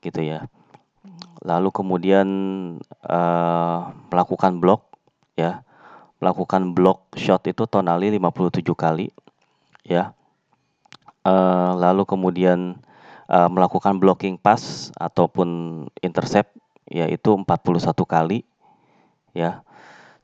gitu 0.03 0.23
ya. 0.23 0.47
Lalu 1.47 1.71
kemudian 1.71 2.29
uh, 3.07 3.79
melakukan 4.11 4.59
blok 4.59 4.83
ya. 5.39 5.63
Melakukan 6.17 6.73
blok 6.73 7.13
shot 7.13 7.45
itu 7.45 7.69
Tonali 7.69 8.09
57 8.09 8.65
kali 8.73 9.13
ya. 9.85 10.17
Uh, 11.27 11.77
lalu 11.77 12.07
kemudian 12.09 12.79
uh, 13.29 13.51
melakukan 13.51 13.99
blocking 13.99 14.39
pass 14.39 14.95
ataupun 14.97 15.85
intercept 16.01 16.55
yaitu 16.87 17.35
41 17.35 17.47
kali 18.07 18.47
ya 19.37 19.63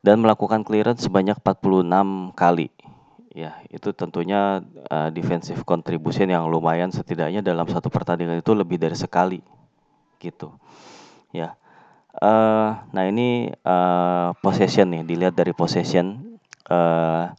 dan 0.03 0.19
melakukan 0.19 0.63
clearance 0.67 1.07
sebanyak 1.07 1.39
46 1.43 2.35
kali 2.35 2.71
Ya, 3.33 3.57
itu 3.73 3.97
tentunya 3.97 4.61
uh, 4.93 5.09
defensive 5.09 5.65
contribution 5.65 6.29
yang 6.29 6.45
lumayan 6.53 6.93
setidaknya 6.93 7.41
dalam 7.41 7.65
satu 7.65 7.89
pertandingan 7.89 8.45
itu 8.45 8.53
lebih 8.53 8.77
dari 8.77 8.93
sekali, 8.93 9.41
gitu. 10.21 10.53
Ya, 11.33 11.57
uh, 12.21 12.85
nah 12.93 13.05
ini 13.09 13.49
uh, 13.65 14.37
possession 14.45 14.93
nih, 14.93 15.09
dilihat 15.09 15.33
dari 15.33 15.57
possession, 15.57 16.37
uh, 16.69 17.33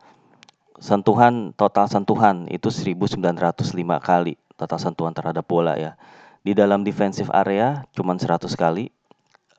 sentuhan 0.81 1.53
total 1.53 1.85
sentuhan 1.85 2.49
itu 2.49 2.73
1905 2.73 3.61
kali 4.01 4.33
total 4.57 4.79
sentuhan 4.81 5.13
terhadap 5.13 5.45
bola 5.45 5.77
ya. 5.77 5.93
Di 6.41 6.57
dalam 6.57 6.81
defensive 6.81 7.29
area 7.29 7.85
cuma 7.93 8.17
100 8.17 8.49
kali, 8.57 8.89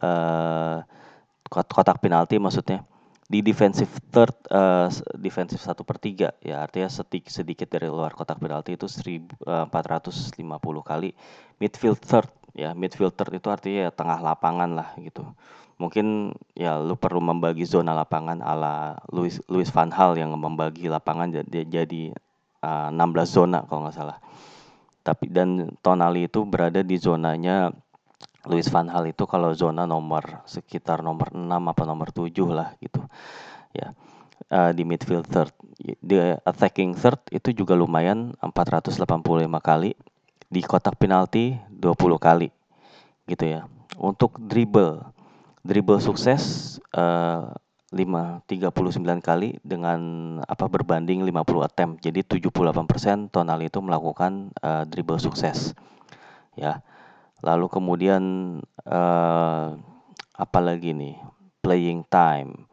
uh, 0.05 0.85
kotak 1.49 2.05
penalti 2.05 2.37
maksudnya 2.37 2.85
di 3.25 3.41
defensive 3.41 3.89
third 4.13 4.37
uh, 4.53 4.93
defensive 5.17 5.61
satu 5.61 5.81
per 5.83 5.97
tiga. 5.97 6.37
Ya 6.45 6.61
artinya 6.61 6.93
sedikit 6.93 7.33
sedikit 7.33 7.69
dari 7.73 7.89
luar 7.89 8.13
kotak 8.13 8.37
penalti 8.37 8.77
itu 8.77 8.85
1450 8.85 9.41
eh, 9.49 10.83
kali 10.85 11.11
midfield 11.61 12.01
third. 12.05 12.29
Ya 12.53 12.77
midfield 12.77 13.17
third 13.17 13.33
itu 13.33 13.49
artinya 13.49 13.89
ya 13.89 13.93
tengah 13.93 14.21
lapangan 14.21 14.71
lah 14.77 14.89
gitu. 15.01 15.25
Mungkin 15.81 16.37
ya 16.55 16.79
lu 16.79 16.95
perlu 16.95 17.19
membagi 17.19 17.67
zona 17.67 17.97
lapangan 17.97 18.39
ala 18.45 19.01
Louis 19.11 19.41
Louis 19.51 19.67
van 19.73 19.91
Hal 19.91 20.15
yang 20.15 20.31
membagi 20.37 20.87
lapangan 20.87 21.33
jadi 21.33 21.67
jadi 21.67 22.15
uh, 22.63 22.95
16 22.95 23.27
zona 23.27 23.65
kalau 23.67 23.89
nggak 23.89 23.97
salah. 23.97 24.19
Tapi 25.05 25.29
dan 25.33 25.75
Tonali 25.85 26.29
itu 26.29 26.45
berada 26.47 26.81
di 26.81 26.97
zonanya 26.97 27.73
Louis 28.45 28.65
van 28.69 28.89
Hal 28.93 29.09
itu 29.09 29.25
kalau 29.25 29.57
zona 29.57 29.89
nomor 29.89 30.45
sekitar 30.45 31.01
nomor 31.01 31.33
6 31.33 31.49
apa 31.49 31.83
nomor 31.89 32.13
7 32.13 32.29
lah 32.53 32.77
gitu. 32.81 33.01
Ya. 33.73 33.97
Uh, 34.53 34.71
di 34.77 34.85
midfield 34.85 35.25
third. 35.25 35.51
Di 35.81 36.37
attacking 36.45 36.93
third 36.93 37.21
itu 37.33 37.57
juga 37.57 37.73
lumayan 37.73 38.37
485 38.45 39.01
kali. 39.65 39.97
Di 40.53 40.61
kotak 40.61 41.01
penalti 41.01 41.57
20 41.73 41.97
kali. 42.21 42.49
Gitu 43.25 43.45
ya. 43.49 43.65
Untuk 43.97 44.37
dribble 44.37 45.01
dribble 45.65 46.05
sukses 46.05 46.77
uh, 46.93 47.49
5 47.89 48.45
39 48.45 49.01
kali 49.25 49.57
dengan 49.65 50.01
apa 50.45 50.69
berbanding 50.69 51.25
50 51.25 51.65
attempt. 51.65 51.95
Jadi 52.05 52.21
78% 52.21 53.33
Tonali 53.33 53.73
itu 53.73 53.81
melakukan 53.81 54.53
uh, 54.61 54.85
dribble 54.85 55.17
sukses. 55.17 55.73
Ya 56.53 56.85
Lalu 57.43 57.67
kemudian 57.67 58.23
uh, 58.87 59.67
apa 60.35 60.59
lagi 60.63 60.95
nih? 60.95 61.19
Playing 61.65 62.05
time. 62.07 62.69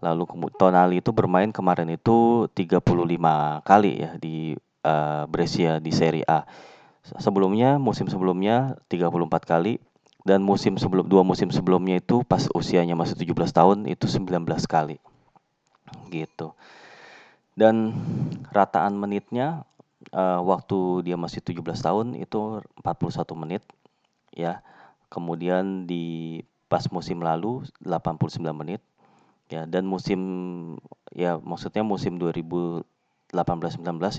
Lalu 0.00 0.24
Tonali 0.56 1.04
itu 1.04 1.12
bermain 1.12 1.52
kemarin 1.52 1.92
itu 1.92 2.48
35 2.56 2.80
kali 3.66 3.92
ya 4.00 4.10
di 4.16 4.56
uh, 4.86 5.28
Brescia 5.28 5.76
di 5.76 5.92
Serie 5.92 6.24
A. 6.24 6.48
Sebelumnya 7.20 7.76
musim 7.76 8.08
sebelumnya 8.08 8.80
34 8.88 9.12
kali 9.44 9.76
dan 10.24 10.44
musim 10.44 10.76
sebelum 10.76 11.08
dua 11.08 11.24
musim 11.24 11.48
sebelumnya 11.48 12.00
itu 12.00 12.24
pas 12.24 12.48
usianya 12.52 12.96
masih 12.96 13.16
17 13.16 13.50
tahun 13.52 13.78
itu 13.88 14.08
19 14.08 14.46
kali. 14.64 14.96
Gitu. 16.08 16.52
Dan 17.56 17.92
rataan 18.54 18.96
menitnya 18.96 19.68
uh, 20.14 20.40
waktu 20.40 21.04
dia 21.04 21.16
masih 21.20 21.44
17 21.44 21.60
tahun 21.76 22.06
itu 22.16 22.64
41 22.80 23.42
menit 23.42 23.62
ya. 24.40 24.64
Kemudian 25.12 25.84
di 25.90 26.40
pas 26.70 26.86
musim 26.94 27.18
lalu 27.20 27.66
89 27.82 28.40
menit 28.54 28.78
ya 29.50 29.66
dan 29.66 29.82
musim 29.82 30.20
ya 31.10 31.42
maksudnya 31.42 31.82
musim 31.82 32.14
2018-19 32.22 32.86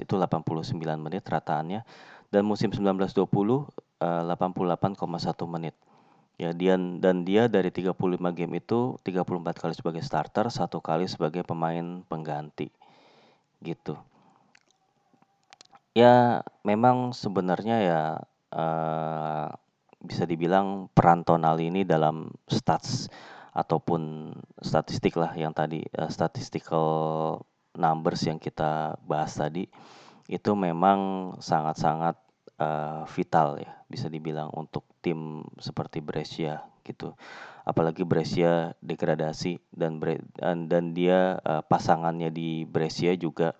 itu 0.03 0.13
89 0.19 0.75
menit 0.99 1.23
rataannya 1.23 1.87
dan 2.31 2.43
musim 2.47 2.71
1920 2.71 3.27
uh, 4.01 4.23
88,1 4.35 4.97
menit. 5.47 5.75
Ya 6.39 6.55
dia 6.57 6.73
dan 6.73 7.21
dia 7.21 7.45
dari 7.45 7.69
35 7.69 7.93
game 8.33 8.57
itu 8.57 8.97
34 9.05 9.61
kali 9.61 9.73
sebagai 9.77 10.01
starter, 10.01 10.49
satu 10.49 10.81
kali 10.81 11.05
sebagai 11.05 11.45
pemain 11.45 12.01
pengganti. 12.09 12.73
Gitu. 13.61 13.93
Ya 15.93 16.41
memang 16.65 17.13
sebenarnya 17.13 17.77
ya 17.83 18.01
uh, 18.55 19.53
bisa 20.01 20.25
dibilang 20.25 20.89
peran 20.91 21.21
tonal 21.21 21.61
ini 21.61 21.85
dalam 21.85 22.33
stats 22.49 23.07
ataupun 23.51 24.31
statistik 24.63 25.19
lah 25.19 25.35
yang 25.35 25.53
tadi 25.53 25.83
uh, 25.97 26.09
statistical 26.09 27.37
numbers 27.77 28.23
yang 28.25 28.39
kita 28.39 28.97
bahas 29.05 29.35
tadi 29.37 29.67
itu 30.31 30.51
memang 30.55 31.33
sangat-sangat 31.43 32.15
uh, 32.59 33.03
vital 33.11 33.59
ya 33.59 33.71
bisa 33.91 34.07
dibilang 34.07 34.47
untuk 34.55 34.87
tim 35.03 35.43
seperti 35.59 35.99
Brescia 35.99 36.63
gitu. 36.87 37.13
Apalagi 37.61 38.01
Brescia 38.07 38.73
degradasi 38.81 39.59
dan 39.69 40.01
dan, 40.33 40.65
dan 40.65 40.95
dia 40.95 41.37
uh, 41.43 41.61
pasangannya 41.61 42.31
di 42.33 42.63
Brescia 42.65 43.13
juga 43.19 43.53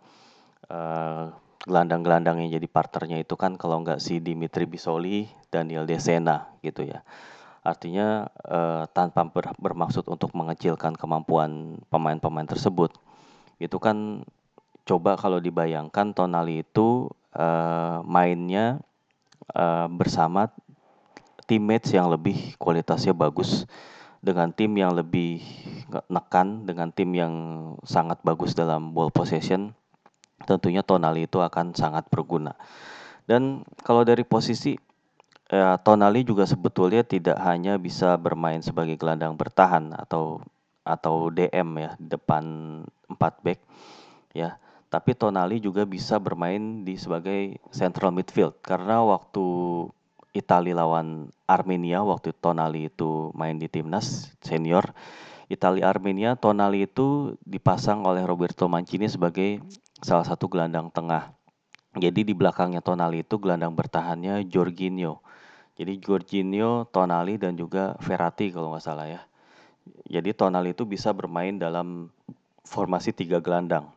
uh, 0.72 1.30
gelandang-gelandang 1.62 2.42
yang 2.42 2.58
jadi 2.58 2.68
partnernya 2.68 3.22
itu 3.22 3.38
kan 3.38 3.54
kalau 3.54 3.86
nggak 3.86 4.02
si 4.02 4.18
Dimitri 4.18 4.66
Bisoli, 4.66 5.30
Daniel 5.54 5.86
Desena 5.86 6.50
gitu 6.66 6.86
ya. 6.86 7.06
Artinya 7.62 8.26
eh, 8.50 8.84
tanpa 8.90 9.22
ber, 9.30 9.54
bermaksud 9.62 10.10
untuk 10.10 10.34
mengecilkan 10.34 10.98
kemampuan 10.98 11.78
pemain-pemain 11.94 12.50
tersebut. 12.50 12.98
Itu 13.62 13.78
kan 13.78 14.26
coba 14.90 15.14
kalau 15.14 15.38
dibayangkan 15.38 16.18
Tonali 16.18 16.66
itu 16.66 17.14
eh, 17.38 17.98
mainnya 18.02 18.82
eh, 19.54 19.88
bersama 19.94 20.50
teammates 21.46 21.94
yang 21.94 22.10
lebih 22.10 22.58
kualitasnya 22.58 23.14
bagus 23.14 23.70
dengan 24.22 24.54
tim 24.54 24.74
yang 24.78 24.94
lebih 24.94 25.42
nekan 26.10 26.66
dengan 26.66 26.94
tim 26.94 27.10
yang 27.14 27.34
sangat 27.82 28.22
bagus 28.22 28.54
dalam 28.54 28.94
ball 28.94 29.10
possession 29.10 29.74
tentunya 30.46 30.82
Tonali 30.86 31.26
itu 31.30 31.40
akan 31.40 31.74
sangat 31.74 32.08
berguna. 32.12 32.56
Dan 33.26 33.64
kalau 33.86 34.02
dari 34.02 34.26
posisi 34.26 34.76
ya, 35.52 35.78
Tonali 35.80 36.26
juga 36.26 36.48
sebetulnya 36.48 37.04
tidak 37.04 37.38
hanya 37.44 37.76
bisa 37.78 38.16
bermain 38.16 38.64
sebagai 38.64 38.96
gelandang 38.96 39.36
bertahan 39.36 39.94
atau 39.96 40.42
atau 40.82 41.30
DM 41.30 41.78
ya 41.78 41.92
di 42.02 42.08
depan 42.10 42.44
4 43.06 43.46
back 43.46 43.60
ya, 44.34 44.58
tapi 44.90 45.14
Tonali 45.14 45.62
juga 45.62 45.86
bisa 45.86 46.18
bermain 46.18 46.82
di 46.82 46.98
sebagai 46.98 47.62
central 47.70 48.10
midfield 48.10 48.58
karena 48.66 49.06
waktu 49.06 49.46
Italia 50.34 50.82
lawan 50.82 51.30
Armenia 51.46 52.02
waktu 52.02 52.34
Tonali 52.34 52.90
itu 52.90 53.30
main 53.36 53.60
di 53.60 53.68
timnas 53.68 54.32
senior 54.42 54.96
Italia 55.52 55.92
Armenia 55.92 56.40
Tonali 56.40 56.88
itu 56.88 57.36
dipasang 57.44 58.08
oleh 58.08 58.24
Roberto 58.24 58.72
Mancini 58.72 59.12
sebagai 59.12 59.60
salah 60.02 60.26
satu 60.26 60.50
gelandang 60.50 60.90
tengah 60.90 61.34
jadi 61.96 62.22
di 62.26 62.34
belakangnya 62.34 62.82
Tonali 62.82 63.24
itu 63.24 63.38
gelandang 63.38 63.78
bertahannya 63.78 64.46
Jorginho 64.50 65.22
jadi 65.78 65.98
Jorginho 66.02 66.90
Tonali 66.90 67.40
dan 67.40 67.56
juga 67.56 67.96
Verratti 68.02 68.50
kalau 68.52 68.74
nggak 68.76 68.84
salah 68.84 69.08
ya 69.08 69.22
jadi 70.10 70.36
Tonali 70.36 70.74
itu 70.76 70.86
bisa 70.86 71.14
bermain 71.16 71.58
dalam 71.58 72.10
formasi 72.66 73.14
tiga 73.14 73.40
gelandang 73.42 73.90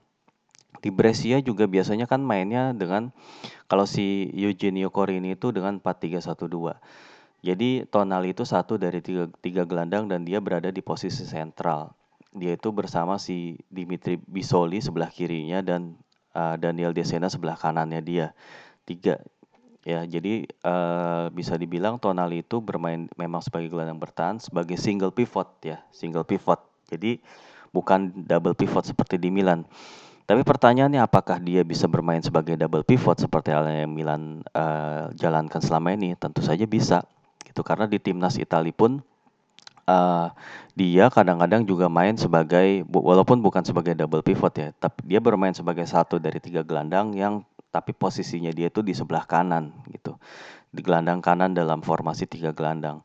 di 0.85 0.93
Brescia 0.93 1.41
juga 1.41 1.65
biasanya 1.65 2.05
kan 2.05 2.21
mainnya 2.21 2.77
dengan 2.77 3.09
kalau 3.73 3.89
si 3.89 4.29
Eugenio 4.37 4.93
Corini 4.93 5.33
itu 5.33 5.49
dengan 5.49 5.81
4-3-1-2. 5.81 6.77
Jadi 7.45 7.89
Tonali 7.89 8.37
itu 8.37 8.45
satu 8.45 8.77
dari 8.77 9.01
tiga, 9.01 9.29
tiga 9.41 9.65
gelandang 9.65 10.09
dan 10.13 10.29
dia 10.29 10.45
berada 10.45 10.69
di 10.69 10.85
posisi 10.85 11.25
sentral. 11.25 11.93
Dia 12.35 12.59
itu 12.59 12.75
bersama 12.75 13.17
si 13.17 13.63
Dimitri 13.71 14.19
Bisoli 14.19 14.83
sebelah 14.83 15.09
kirinya 15.09 15.63
dan 15.63 15.95
uh, 16.35 16.59
Daniel 16.59 16.91
Desena 16.91 17.31
sebelah 17.31 17.55
kanannya 17.55 18.03
dia. 18.03 18.27
Tiga 18.85 19.23
ya 19.85 20.01
jadi 20.09 20.49
uh, 20.65 21.29
bisa 21.29 21.61
dibilang 21.61 22.01
Tonali 22.01 22.41
itu 22.41 22.65
bermain 22.65 23.05
memang 23.21 23.45
sebagai 23.45 23.69
gelandang 23.69 24.01
bertahan 24.01 24.41
sebagai 24.41 24.81
single 24.81 25.13
pivot 25.13 25.61
ya 25.61 25.85
single 25.93 26.25
pivot 26.25 26.57
jadi 26.89 27.21
bukan 27.69 28.25
double 28.25 28.57
pivot 28.57 28.89
seperti 28.89 29.21
di 29.21 29.29
Milan 29.29 29.69
tapi 30.25 30.41
pertanyaannya 30.41 31.05
apakah 31.05 31.37
dia 31.37 31.61
bisa 31.69 31.85
bermain 31.85 32.25
sebagai 32.25 32.57
double 32.57 32.81
pivot 32.81 33.21
seperti 33.21 33.53
halnya 33.53 33.85
yang 33.85 33.93
Milan 33.93 34.41
uh, 34.57 35.13
jalankan 35.13 35.61
selama 35.61 35.93
ini? 35.93 36.17
Tentu 36.17 36.41
saja 36.41 36.65
bisa. 36.65 37.05
Gitu 37.45 37.61
karena 37.61 37.85
di 37.85 38.01
timnas 38.01 38.41
Italia 38.41 38.73
pun 38.73 39.05
uh, 39.87 40.29
dia 40.75 41.07
kadang-kadang 41.09 41.65
juga 41.65 41.87
main 41.87 42.19
sebagai 42.19 42.83
walaupun 42.91 43.41
bukan 43.41 43.63
sebagai 43.63 43.95
double 43.95 44.25
pivot 44.25 44.55
ya, 44.57 44.69
tapi 44.77 45.07
dia 45.07 45.21
bermain 45.23 45.55
sebagai 45.55 45.87
satu 45.87 46.19
dari 46.19 46.43
tiga 46.43 46.67
gelandang 46.67 47.15
yang 47.15 47.47
tapi 47.75 47.91
posisinya 47.91 48.55
dia 48.55 48.71
itu 48.71 48.83
di 48.83 48.95
sebelah 48.95 49.27
kanan 49.27 49.75
gitu. 49.91 50.19
Di 50.71 50.83
gelandang 50.83 51.23
kanan 51.23 51.55
dalam 51.55 51.83
formasi 51.83 52.27
tiga 52.27 52.55
gelandang. 52.55 53.03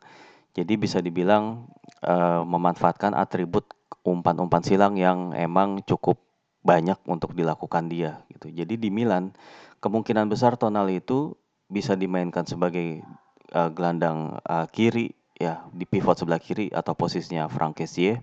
Jadi 0.53 0.73
bisa 0.77 0.97
dibilang 1.01 1.69
uh, 2.01 2.41
memanfaatkan 2.41 3.13
atribut 3.13 3.69
umpan-umpan 4.01 4.65
silang 4.65 4.97
yang 4.97 5.33
emang 5.37 5.81
cukup 5.85 6.17
banyak 6.65 6.97
untuk 7.05 7.33
dilakukan 7.33 7.87
dia 7.87 8.21
gitu. 8.33 8.51
Jadi 8.51 8.75
di 8.75 8.89
Milan 8.91 9.31
kemungkinan 9.79 10.27
besar 10.27 10.59
Tonali 10.59 10.99
itu 10.99 11.37
bisa 11.69 11.93
dimainkan 11.93 12.43
sebagai 12.49 13.05
uh, 13.53 13.69
gelandang 13.69 14.41
uh, 14.43 14.65
kiri 14.69 15.18
ya 15.39 15.63
di 15.71 15.87
pivot 15.87 16.19
sebelah 16.19 16.37
kiri 16.37 16.67
atau 16.69 16.93
posisinya 16.93 17.47
Frank 17.47 17.79
Kessie 17.79 18.19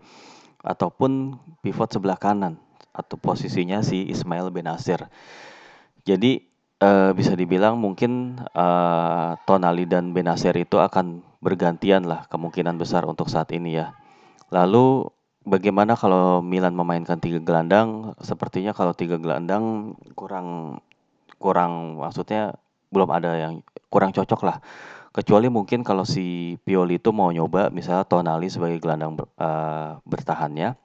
ataupun 0.60 1.40
pivot 1.64 1.88
sebelah 1.88 2.20
kanan 2.20 2.60
atau 2.92 3.16
posisinya 3.16 3.80
si 3.80 4.06
Ismail 4.06 4.52
Benasir. 4.52 5.08
Jadi 6.04 6.44
uh, 6.84 7.10
bisa 7.16 7.32
dibilang 7.32 7.80
mungkin 7.80 8.40
uh, 8.52 9.34
Tonali 9.48 9.88
dan 9.88 10.12
Benasir 10.12 10.54
itu 10.54 10.76
akan 10.78 11.24
bergantian 11.40 12.04
lah 12.04 12.28
kemungkinan 12.28 12.76
besar 12.76 13.08
untuk 13.08 13.32
saat 13.32 13.50
ini 13.56 13.80
ya. 13.80 13.96
Lalu 14.52 15.10
Bagaimana 15.46 15.94
kalau 15.94 16.42
Milan 16.42 16.74
memainkan 16.74 17.22
tiga 17.22 17.38
gelandang? 17.38 18.18
Sepertinya 18.18 18.74
kalau 18.74 18.90
tiga 18.98 19.14
gelandang 19.14 19.94
kurang 20.18 20.82
kurang 21.38 22.02
maksudnya 22.02 22.58
belum 22.90 23.06
ada 23.14 23.38
yang 23.38 23.62
kurang 23.86 24.10
cocok 24.10 24.42
lah. 24.42 24.58
Kecuali 25.16 25.48
mungkin 25.48 25.80
kalau 25.80 26.04
si 26.04 26.60
Pioli 26.60 27.00
itu 27.00 27.08
mau 27.08 27.32
nyoba 27.32 27.72
misalnya 27.72 28.04
Tonali 28.04 28.52
sebagai 28.52 28.76
gelandang 28.84 29.16
uh, 29.40 29.96
bertahannya, 30.04 30.76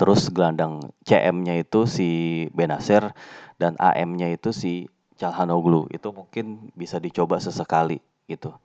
terus 0.00 0.32
gelandang 0.32 0.80
CM-nya 1.04 1.60
itu 1.60 1.84
si 1.84 2.08
Benacer 2.56 3.12
dan 3.60 3.76
AM-nya 3.76 4.32
itu 4.32 4.56
si 4.56 4.88
Calhanoglu. 5.20 5.92
Itu 5.92 6.16
mungkin 6.16 6.72
bisa 6.72 6.96
dicoba 6.96 7.36
sesekali 7.36 8.00
gitu. 8.32 8.56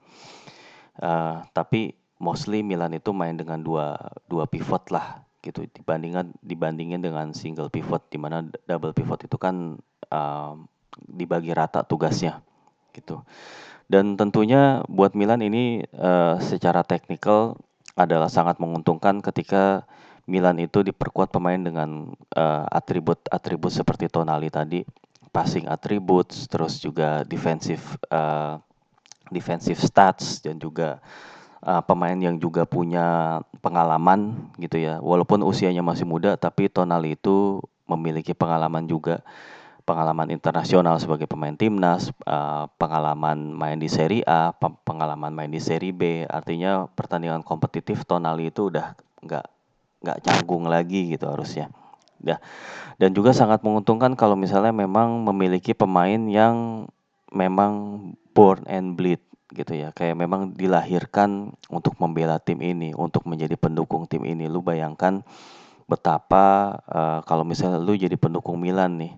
Uh, 0.96 1.44
tapi 1.52 1.92
mostly 2.16 2.64
Milan 2.64 2.96
itu 2.96 3.12
main 3.12 3.36
dengan 3.36 3.60
dua 3.60 4.00
dua 4.24 4.48
pivot 4.48 4.88
lah 4.88 5.20
gitu 5.44 5.68
dibandingkan 5.76 6.32
dibandingin 6.40 7.04
dengan 7.04 7.36
single 7.36 7.68
pivot 7.68 8.08
di 8.08 8.16
mana 8.16 8.48
double 8.64 8.96
pivot 8.96 9.20
itu 9.28 9.36
kan 9.36 9.76
uh, 10.08 10.56
dibagi 11.04 11.52
rata 11.52 11.84
tugasnya 11.84 12.40
gitu 12.96 13.20
dan 13.86 14.18
tentunya 14.18 14.82
buat 14.90 15.14
Milan 15.14 15.42
ini 15.42 15.86
uh, 15.94 16.38
secara 16.42 16.82
teknikal 16.82 17.58
adalah 17.96 18.28
sangat 18.28 18.58
menguntungkan 18.60 19.24
ketika 19.24 19.86
Milan 20.26 20.58
itu 20.58 20.82
diperkuat 20.82 21.30
pemain 21.30 21.56
dengan 21.56 22.10
atribut-atribut 22.74 23.70
uh, 23.70 23.76
seperti 23.78 24.10
Tonali 24.10 24.50
tadi 24.50 24.82
passing 25.30 25.70
attributes 25.70 26.50
terus 26.50 26.82
juga 26.82 27.22
defensive 27.22 27.84
uh, 28.10 28.58
defensive 29.30 29.78
stats 29.78 30.42
dan 30.42 30.58
juga 30.58 30.98
uh, 31.62 31.82
pemain 31.82 32.16
yang 32.16 32.38
juga 32.38 32.64
punya 32.64 33.38
pengalaman 33.60 34.50
gitu 34.56 34.80
ya. 34.80 35.02
Walaupun 35.02 35.42
usianya 35.44 35.82
masih 35.82 36.08
muda, 36.08 36.38
tapi 36.38 36.70
Tonali 36.70 37.18
itu 37.18 37.60
memiliki 37.86 38.34
pengalaman 38.34 38.86
juga, 38.86 39.22
pengalaman 39.86 40.34
internasional 40.34 40.98
sebagai 40.98 41.30
pemain 41.30 41.54
timnas, 41.54 42.10
uh, 42.26 42.66
pengalaman 42.74 43.54
main 43.54 43.78
di 43.78 43.86
Serie 43.86 44.26
A, 44.26 44.50
pengalaman 44.58 45.30
main 45.30 45.48
di 45.48 45.62
Serie 45.62 45.94
B. 45.94 46.26
Artinya 46.26 46.90
pertandingan 46.90 47.46
kompetitif 47.46 48.02
Tonali 48.02 48.50
itu 48.50 48.68
udah 48.68 48.98
nggak 49.22 49.46
nggak 50.02 50.18
canggung 50.26 50.66
lagi 50.66 51.14
gitu 51.14 51.30
harusnya. 51.30 51.70
Ya. 52.18 52.42
Dan 52.98 53.14
juga 53.14 53.30
sangat 53.30 53.62
menguntungkan 53.62 54.18
kalau 54.18 54.34
misalnya 54.34 54.74
memang 54.74 55.22
memiliki 55.22 55.70
pemain 55.70 56.18
yang 56.26 56.90
memang 57.30 58.02
born 58.34 58.66
and 58.66 58.98
bleed 58.98 59.22
gitu 59.54 59.78
ya 59.78 59.94
kayak 59.94 60.18
memang 60.18 60.58
dilahirkan 60.58 61.54
untuk 61.70 61.94
membela 62.02 62.42
tim 62.42 62.58
ini 62.58 62.90
untuk 62.98 63.22
menjadi 63.30 63.54
pendukung 63.54 64.10
tim 64.10 64.26
ini 64.26 64.50
lu 64.50 64.58
bayangkan 64.58 65.22
betapa 65.86 66.74
uh, 66.90 67.20
kalau 67.22 67.46
misalnya 67.46 67.78
lu 67.78 67.94
jadi 67.94 68.18
pendukung 68.18 68.58
Milan 68.58 68.98
nih 68.98 69.14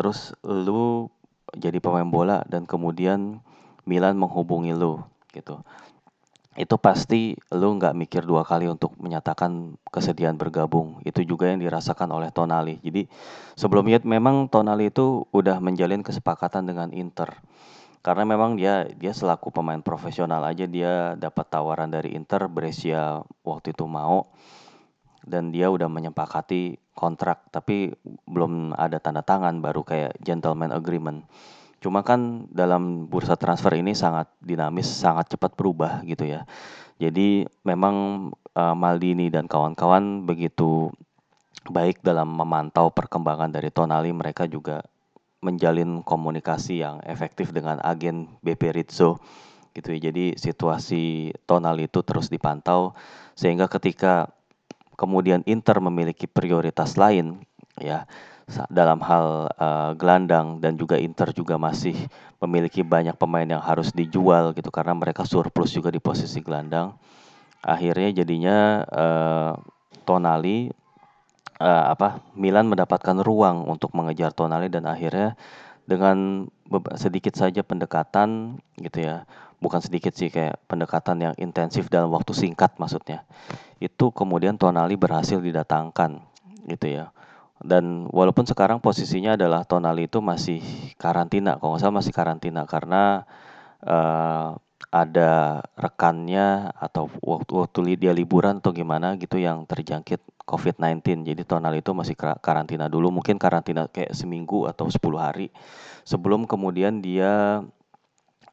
terus 0.00 0.32
lu 0.40 1.12
jadi 1.52 1.76
pemain 1.76 2.08
bola 2.08 2.40
dan 2.48 2.64
kemudian 2.64 3.44
Milan 3.84 4.16
menghubungi 4.16 4.72
lu 4.72 5.04
gitu. 5.36 5.60
Itu 6.56 6.80
pasti 6.80 7.36
lu 7.52 7.76
nggak 7.76 7.92
mikir 7.92 8.24
dua 8.24 8.40
kali 8.48 8.64
untuk 8.64 8.96
menyatakan 8.96 9.76
kesedihan 9.92 10.40
bergabung. 10.40 11.04
Itu 11.04 11.20
juga 11.28 11.52
yang 11.52 11.60
dirasakan 11.60 12.16
oleh 12.16 12.32
Tonali. 12.32 12.80
Jadi 12.80 13.12
sebelumnya 13.60 14.00
memang 14.00 14.48
Tonali 14.48 14.88
itu 14.88 15.28
udah 15.36 15.60
menjalin 15.60 16.00
kesepakatan 16.00 16.64
dengan 16.64 16.96
Inter. 16.96 17.36
Karena 18.00 18.24
memang 18.24 18.56
dia 18.56 18.88
dia 18.96 19.12
selaku 19.12 19.52
pemain 19.52 19.84
profesional 19.84 20.40
aja 20.48 20.64
dia 20.64 21.12
dapat 21.20 21.44
tawaran 21.52 21.92
dari 21.92 22.16
Inter 22.16 22.48
Brescia 22.48 23.20
waktu 23.44 23.76
itu 23.76 23.84
mau 23.84 24.32
dan 25.24 25.52
dia 25.52 25.68
udah 25.68 25.86
menyepakati 25.86 26.92
kontrak 26.96 27.48
tapi 27.52 27.92
belum 28.28 28.76
ada 28.76 29.00
tanda 29.00 29.24
tangan 29.24 29.60
baru 29.64 29.84
kayak 29.84 30.20
gentleman 30.20 30.72
agreement. 30.72 31.24
Cuma 31.80 32.04
kan 32.04 32.44
dalam 32.52 33.08
bursa 33.08 33.40
transfer 33.40 33.72
ini 33.72 33.96
sangat 33.96 34.28
dinamis, 34.44 34.84
sangat 34.84 35.32
cepat 35.32 35.56
berubah 35.56 36.04
gitu 36.04 36.28
ya. 36.28 36.44
Jadi 37.00 37.48
memang 37.64 38.28
uh, 38.52 38.76
Maldini 38.76 39.32
dan 39.32 39.48
kawan-kawan 39.48 40.28
begitu 40.28 40.92
baik 41.64 42.04
dalam 42.04 42.28
memantau 42.36 42.92
perkembangan 42.92 43.48
dari 43.48 43.72
Tonali, 43.72 44.12
mereka 44.12 44.44
juga 44.44 44.84
menjalin 45.40 46.04
komunikasi 46.04 46.84
yang 46.84 47.00
efektif 47.08 47.56
dengan 47.56 47.80
agen 47.80 48.28
BP 48.44 48.76
Rizzo 48.76 49.16
gitu 49.72 49.96
ya. 49.96 50.12
Jadi 50.12 50.36
situasi 50.36 51.32
tonal 51.48 51.80
itu 51.80 52.04
terus 52.04 52.28
dipantau 52.28 52.92
sehingga 53.32 53.72
ketika 53.72 54.28
kemudian 55.00 55.40
Inter 55.48 55.80
memiliki 55.80 56.28
prioritas 56.28 57.00
lain 57.00 57.40
ya 57.80 58.04
dalam 58.68 59.00
hal 59.00 59.48
uh, 59.56 59.96
gelandang 59.96 60.60
dan 60.60 60.76
juga 60.76 61.00
Inter 61.00 61.32
juga 61.32 61.56
masih 61.56 61.96
memiliki 62.42 62.84
banyak 62.84 63.16
pemain 63.16 63.46
yang 63.46 63.62
harus 63.62 63.94
dijual 63.96 64.52
gitu 64.52 64.68
karena 64.68 64.92
mereka 64.92 65.24
surplus 65.24 65.72
juga 65.72 65.88
di 65.88 66.02
posisi 66.02 66.44
gelandang. 66.44 66.92
Akhirnya 67.64 68.20
jadinya 68.20 68.82
uh, 68.84 69.52
Tonali 70.04 70.68
uh, 71.62 71.84
apa 71.94 72.20
Milan 72.34 72.68
mendapatkan 72.68 73.16
ruang 73.24 73.64
untuk 73.70 73.94
mengejar 73.96 74.34
Tonali 74.36 74.66
dan 74.68 74.84
akhirnya 74.84 75.38
dengan 75.88 76.48
sedikit 76.94 77.34
saja 77.34 77.66
pendekatan 77.66 78.58
gitu 78.78 79.02
ya 79.02 79.26
bukan 79.60 79.78
sedikit 79.84 80.16
sih 80.16 80.32
kayak 80.32 80.58
pendekatan 80.66 81.20
yang 81.20 81.34
intensif 81.36 81.86
dalam 81.92 82.10
waktu 82.10 82.32
singkat 82.32 82.74
maksudnya. 82.80 83.28
Itu 83.78 84.10
kemudian 84.10 84.56
Tonali 84.56 84.96
berhasil 84.96 85.38
didatangkan 85.38 86.20
gitu 86.66 86.88
ya. 86.88 87.12
Dan 87.60 88.08
walaupun 88.08 88.48
sekarang 88.48 88.80
posisinya 88.80 89.36
adalah 89.36 89.68
Tonali 89.68 90.08
itu 90.08 90.24
masih 90.24 90.64
karantina, 90.96 91.60
kalau 91.60 91.76
nggak 91.76 91.84
salah 91.84 91.96
masih 92.00 92.12
karantina 92.16 92.64
karena 92.64 93.28
uh, 93.84 94.56
ada 94.88 95.60
rekannya 95.76 96.72
atau 96.72 97.12
waktu 97.20 97.52
waktu 97.52 97.78
dia 98.00 98.16
liburan 98.16 98.64
atau 98.64 98.72
gimana 98.72 99.14
gitu 99.20 99.36
yang 99.36 99.68
terjangkit 99.68 100.24
COVID-19. 100.48 101.28
Jadi 101.28 101.42
Tonali 101.44 101.84
itu 101.84 101.92
masih 101.92 102.16
karantina 102.16 102.88
dulu, 102.88 103.12
mungkin 103.12 103.36
karantina 103.36 103.92
kayak 103.92 104.16
seminggu 104.16 104.64
atau 104.64 104.88
10 104.88 104.98
hari 105.20 105.52
sebelum 106.08 106.48
kemudian 106.48 107.04
dia 107.04 107.60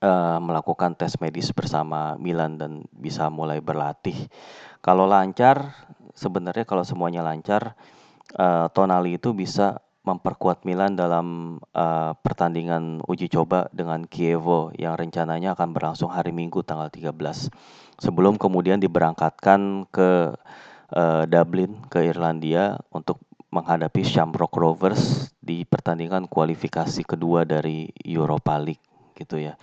uh, 0.02 0.40
melakukan 0.42 0.94
tes 0.98 1.18
medis 1.22 1.50
bersama 1.54 2.16
Milan 2.18 2.58
dan 2.58 2.86
bisa 2.94 3.30
mulai 3.30 3.62
berlatih. 3.62 4.16
Kalau 4.82 5.10
lancar, 5.10 5.74
sebenarnya 6.14 6.64
kalau 6.64 6.86
semuanya 6.86 7.26
lancar, 7.26 7.76
uh, 8.38 8.68
Tonali 8.72 9.18
itu 9.18 9.34
bisa 9.34 9.82
memperkuat 10.08 10.64
Milan 10.64 10.96
dalam 10.96 11.60
uh, 11.76 12.16
pertandingan 12.24 13.04
uji 13.04 13.28
coba 13.28 13.68
dengan 13.76 14.08
Chievo 14.08 14.72
yang 14.80 14.96
rencananya 14.96 15.52
akan 15.52 15.76
berlangsung 15.76 16.08
hari 16.08 16.32
Minggu 16.32 16.64
tanggal 16.64 16.88
13 16.88 17.12
sebelum 18.00 18.40
kemudian 18.40 18.80
diberangkatkan 18.80 19.84
ke 19.92 20.32
uh, 20.96 21.24
Dublin 21.28 21.76
ke 21.92 22.08
Irlandia 22.08 22.80
untuk 22.96 23.20
menghadapi 23.52 24.08
Shamrock 24.08 24.56
Rovers 24.56 25.36
di 25.44 25.68
pertandingan 25.68 26.32
kualifikasi 26.32 27.04
kedua 27.04 27.44
dari 27.44 27.92
Europa 28.08 28.56
League 28.56 28.87
gitu 29.18 29.42
ya. 29.42 29.58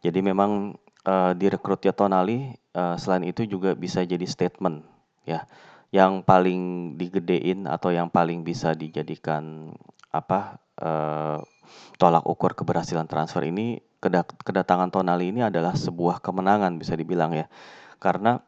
Jadi 0.00 0.22
memang 0.22 0.78
uh, 1.04 1.32
direkrutnya 1.34 1.90
Tonali 1.90 2.54
uh, 2.78 2.96
selain 2.96 3.26
itu 3.26 3.44
juga 3.44 3.74
bisa 3.74 4.06
jadi 4.06 4.24
statement 4.24 4.86
ya. 5.26 5.44
Yang 5.90 6.22
paling 6.22 6.94
digedein 6.94 7.66
atau 7.66 7.90
yang 7.90 8.06
paling 8.06 8.46
bisa 8.46 8.78
dijadikan 8.78 9.74
apa 10.14 10.62
uh, 10.78 11.42
tolak 11.98 12.24
ukur 12.26 12.54
keberhasilan 12.54 13.10
transfer 13.10 13.42
ini 13.42 13.82
kedatangan 14.40 14.88
Tonali 14.88 15.28
ini 15.28 15.44
adalah 15.44 15.76
sebuah 15.76 16.24
kemenangan 16.24 16.80
bisa 16.80 16.96
dibilang 16.96 17.36
ya. 17.36 17.46
Karena 18.00 18.40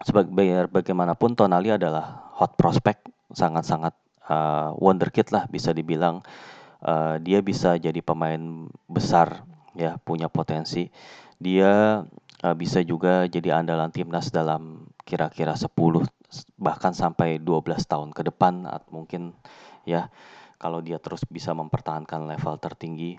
sebagai 0.00 0.32
bagaimanapun 0.70 1.36
Tonali 1.36 1.74
adalah 1.74 2.32
hot 2.38 2.56
prospect 2.56 3.04
sangat-sangat 3.34 3.92
uh, 4.30 4.72
wonderkid 4.78 5.28
lah 5.34 5.44
bisa 5.50 5.76
dibilang. 5.76 6.24
Uh, 6.78 7.18
dia 7.18 7.42
bisa 7.42 7.74
jadi 7.74 7.98
pemain 7.98 8.70
besar 8.86 9.42
ya 9.78 9.94
punya 10.02 10.26
potensi. 10.26 10.90
Dia 11.38 12.02
uh, 12.42 12.56
bisa 12.58 12.82
juga 12.82 13.30
jadi 13.30 13.62
andalan 13.62 13.94
timnas 13.94 14.34
dalam 14.34 14.90
kira-kira 15.06 15.54
10 15.54 15.70
bahkan 16.60 16.92
sampai 16.92 17.40
12 17.40 17.86
tahun 17.86 18.10
ke 18.10 18.26
depan 18.34 18.66
mungkin 18.90 19.32
ya. 19.86 20.10
Kalau 20.58 20.82
dia 20.82 20.98
terus 20.98 21.22
bisa 21.30 21.54
mempertahankan 21.54 22.26
level 22.26 22.58
tertinggi 22.58 23.14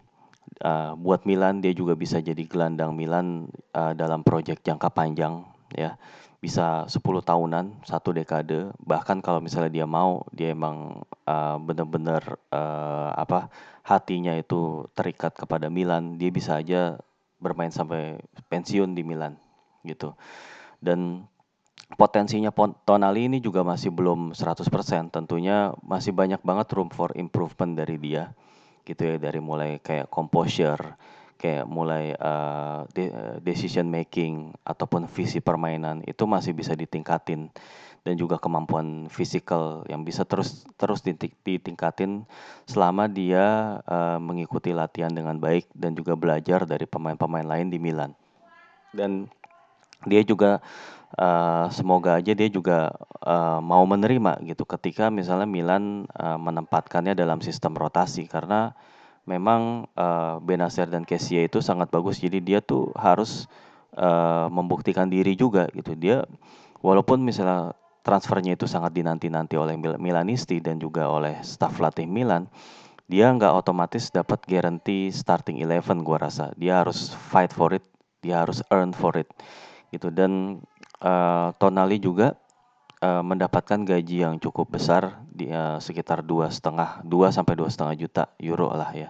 uh, 0.63 0.93
buat 0.97 1.23
Milan 1.23 1.61
dia 1.61 1.71
juga 1.75 1.93
bisa 1.93 2.19
jadi 2.19 2.43
gelandang 2.45 2.95
Milan 2.97 3.49
uh, 3.75 3.93
dalam 3.93 4.25
proyek 4.25 4.65
jangka 4.65 4.89
panjang 4.91 5.45
ya 5.73 5.95
bisa 6.39 6.87
10 6.87 7.03
tahunan 7.03 7.83
satu 7.83 8.15
dekade. 8.15 8.71
Bahkan 8.79 9.19
kalau 9.19 9.43
misalnya 9.43 9.71
dia 9.71 9.87
mau 9.87 10.23
dia 10.31 10.55
emang 10.55 11.03
uh, 11.27 11.57
benar-benar 11.59 12.39
uh, 12.51 13.11
apa 13.15 13.51
hatinya 13.83 14.31
itu 14.35 14.87
terikat 14.95 15.35
kepada 15.35 15.67
Milan 15.67 16.15
dia 16.15 16.31
bisa 16.31 16.59
aja 16.59 16.95
bermain 17.39 17.71
sampai 17.71 18.19
pensiun 18.47 18.95
di 18.95 19.03
Milan 19.03 19.35
gitu. 19.83 20.15
Dan 20.79 21.27
potensinya 21.99 22.53
Tonali 22.87 23.27
ini 23.27 23.43
juga 23.43 23.65
masih 23.65 23.91
belum 23.91 24.31
100% 24.31 24.63
tentunya 25.11 25.73
masih 25.81 26.15
banyak 26.15 26.39
banget 26.45 26.67
room 26.77 26.91
for 26.93 27.11
improvement 27.17 27.73
dari 27.75 27.97
dia 27.97 28.31
gitu 28.85 29.05
ya 29.05 29.15
dari 29.17 29.41
mulai 29.41 29.81
kayak 29.81 30.09
composure 30.09 30.97
kayak 31.39 31.65
mulai 31.71 32.11
uh, 32.19 32.83
de 32.91 33.07
decision 33.39 33.87
making 33.87 34.51
ataupun 34.67 35.07
visi 35.07 35.39
permainan 35.39 36.03
itu 36.03 36.27
masih 36.27 36.51
bisa 36.51 36.75
ditingkatin. 36.75 37.47
Dan 37.99 38.15
juga 38.15 38.39
kemampuan 38.39 39.11
fisikal 39.11 39.83
yang 39.91 40.07
bisa 40.07 40.23
terus 40.23 40.63
terus 40.79 41.03
ditingkatin 41.43 42.23
selama 42.63 43.11
dia 43.11 43.79
uh, 43.83 44.15
mengikuti 44.23 44.71
latihan 44.71 45.11
dengan 45.11 45.35
baik 45.35 45.67
dan 45.75 45.95
juga 45.99 46.15
belajar 46.15 46.63
dari 46.63 46.87
pemain-pemain 46.87 47.43
lain 47.43 47.67
di 47.67 47.75
Milan. 47.75 48.15
Dan 48.95 49.27
dia 50.07 50.23
juga 50.23 50.63
uh, 51.19 51.67
semoga 51.75 52.23
aja 52.23 52.31
dia 52.31 52.47
juga 52.47 52.95
uh, 53.19 53.59
mau 53.59 53.83
menerima 53.83 54.47
gitu 54.47 54.63
ketika 54.63 55.11
misalnya 55.11 55.45
Milan 55.45 56.07
uh, 56.15 56.39
menempatkannya 56.39 57.19
dalam 57.19 57.43
sistem 57.43 57.75
rotasi. 57.75 58.31
Karena 58.31 58.71
memang 59.29 59.85
uh, 59.93 60.41
Benacer 60.41 60.89
dan 60.89 61.05
Kessie 61.05 61.45
itu 61.45 61.61
sangat 61.61 61.93
bagus. 61.93 62.17
Jadi 62.17 62.41
dia 62.41 62.65
tuh 62.65 62.89
harus 62.97 63.45
uh, 63.93 64.49
membuktikan 64.49 65.05
diri 65.05 65.37
juga 65.37 65.69
gitu. 65.77 65.93
Dia 65.93 66.25
walaupun 66.81 67.21
misalnya 67.21 67.77
transfernya 68.01 68.57
itu 68.57 68.65
sangat 68.65 68.97
dinanti-nanti 68.97 69.53
oleh 69.53 69.77
Mil 69.77 70.01
Milanisti 70.01 70.57
dan 70.57 70.81
juga 70.81 71.05
oleh 71.05 71.37
staf 71.45 71.77
latih 71.77 72.09
Milan 72.09 72.49
dia 73.09 73.29
nggak 73.29 73.53
otomatis 73.65 74.13
dapat 74.13 74.41
guarantee 74.45 75.09
starting 75.09 75.61
eleven 75.61 76.05
gua 76.05 76.29
rasa. 76.29 76.53
Dia 76.57 76.81
harus 76.81 77.13
fight 77.13 77.53
for 77.53 77.73
it 77.77 77.85
dia 78.19 78.43
harus 78.43 78.59
earn 78.71 78.91
for 78.91 79.15
it 79.15 79.29
gitu. 79.93 80.11
Dan 80.11 80.61
uh, 81.01 81.49
Tonali 81.57 81.97
juga 82.01 82.35
uh, 83.03 83.23
mendapatkan 83.23 83.81
gaji 83.83 84.23
yang 84.27 84.39
cukup 84.39 84.79
besar 84.79 85.23
di 85.31 85.51
uh, 85.51 85.79
sekitar 85.79 86.23
dua 86.23 86.51
setengah 86.51 87.03
dua 87.03 87.31
sampai 87.31 87.55
dua 87.55 87.69
setengah 87.71 87.95
juta 87.95 88.23
euro 88.39 88.71
lah 88.71 88.91
ya 88.95 89.09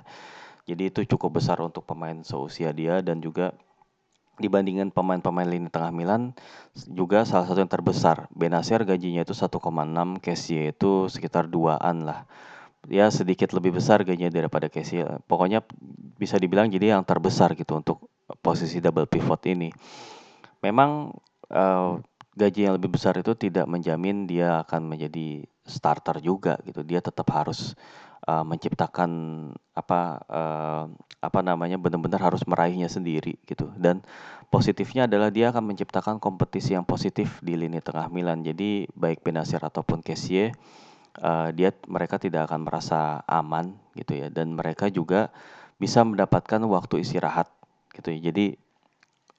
jadi 0.69 0.93
itu 0.93 1.01
cukup 1.17 1.41
besar 1.41 1.57
untuk 1.65 1.81
pemain 1.85 2.21
seusia 2.21 2.69
dia 2.69 3.01
dan 3.01 3.21
juga 3.21 3.57
dibandingkan 4.39 4.93
pemain-pemain 4.95 5.49
lini 5.49 5.67
tengah 5.67 5.91
Milan 5.91 6.31
juga 6.87 7.27
salah 7.27 7.43
satu 7.43 7.59
yang 7.59 7.67
terbesar. 7.67 8.31
Benacer 8.31 8.87
gajinya 8.87 9.27
itu 9.27 9.35
1,6, 9.35 9.59
Kessie 10.23 10.71
itu 10.71 11.11
sekitar 11.11 11.51
2-an 11.51 12.07
lah. 12.07 12.23
Ya 12.87 13.11
sedikit 13.11 13.51
lebih 13.51 13.75
besar 13.75 14.07
gajinya 14.07 14.31
daripada 14.31 14.71
Kessie. 14.71 15.03
Pokoknya 15.27 15.59
bisa 16.15 16.39
dibilang 16.39 16.71
jadi 16.71 16.95
yang 16.95 17.03
terbesar 17.03 17.51
gitu 17.59 17.75
untuk 17.75 18.07
posisi 18.39 18.79
double 18.79 19.09
pivot 19.09 19.41
ini 19.49 19.73
memang 20.61 21.11
uh, 21.49 21.99
gaji 22.37 22.69
yang 22.69 22.75
lebih 22.77 22.93
besar 22.93 23.17
itu 23.17 23.33
tidak 23.33 23.65
menjamin 23.65 24.29
dia 24.29 24.61
akan 24.65 24.85
menjadi 24.85 25.45
starter 25.65 26.21
juga 26.21 26.57
gitu. 26.65 26.85
Dia 26.85 27.01
tetap 27.01 27.29
harus 27.33 27.73
uh, 28.25 28.45
menciptakan 28.45 29.11
apa 29.73 30.21
uh, 30.29 30.85
apa 31.19 31.39
namanya 31.43 31.75
benar-benar 31.81 32.31
harus 32.31 32.45
meraihnya 32.45 32.87
sendiri 32.87 33.37
gitu. 33.49 33.69
Dan 33.75 34.05
positifnya 34.53 35.09
adalah 35.09 35.33
dia 35.33 35.49
akan 35.53 35.73
menciptakan 35.73 36.15
kompetisi 36.17 36.77
yang 36.77 36.85
positif 36.85 37.41
di 37.41 37.57
lini 37.57 37.81
tengah 37.81 38.09
Milan. 38.09 38.45
Jadi 38.45 38.89
baik 38.93 39.25
Benacer 39.25 39.61
ataupun 39.61 40.05
Kessie 40.05 40.53
uh, 41.21 41.49
dia 41.53 41.73
mereka 41.89 42.21
tidak 42.21 42.49
akan 42.49 42.69
merasa 42.69 43.25
aman 43.25 43.73
gitu 43.97 44.15
ya 44.15 44.27
dan 44.29 44.53
mereka 44.53 44.87
juga 44.87 45.33
bisa 45.79 46.03
mendapatkan 46.03 46.59
waktu 46.67 47.01
istirahat 47.01 47.49
gitu 47.95 48.13
ya. 48.13 48.31
Jadi 48.31 48.55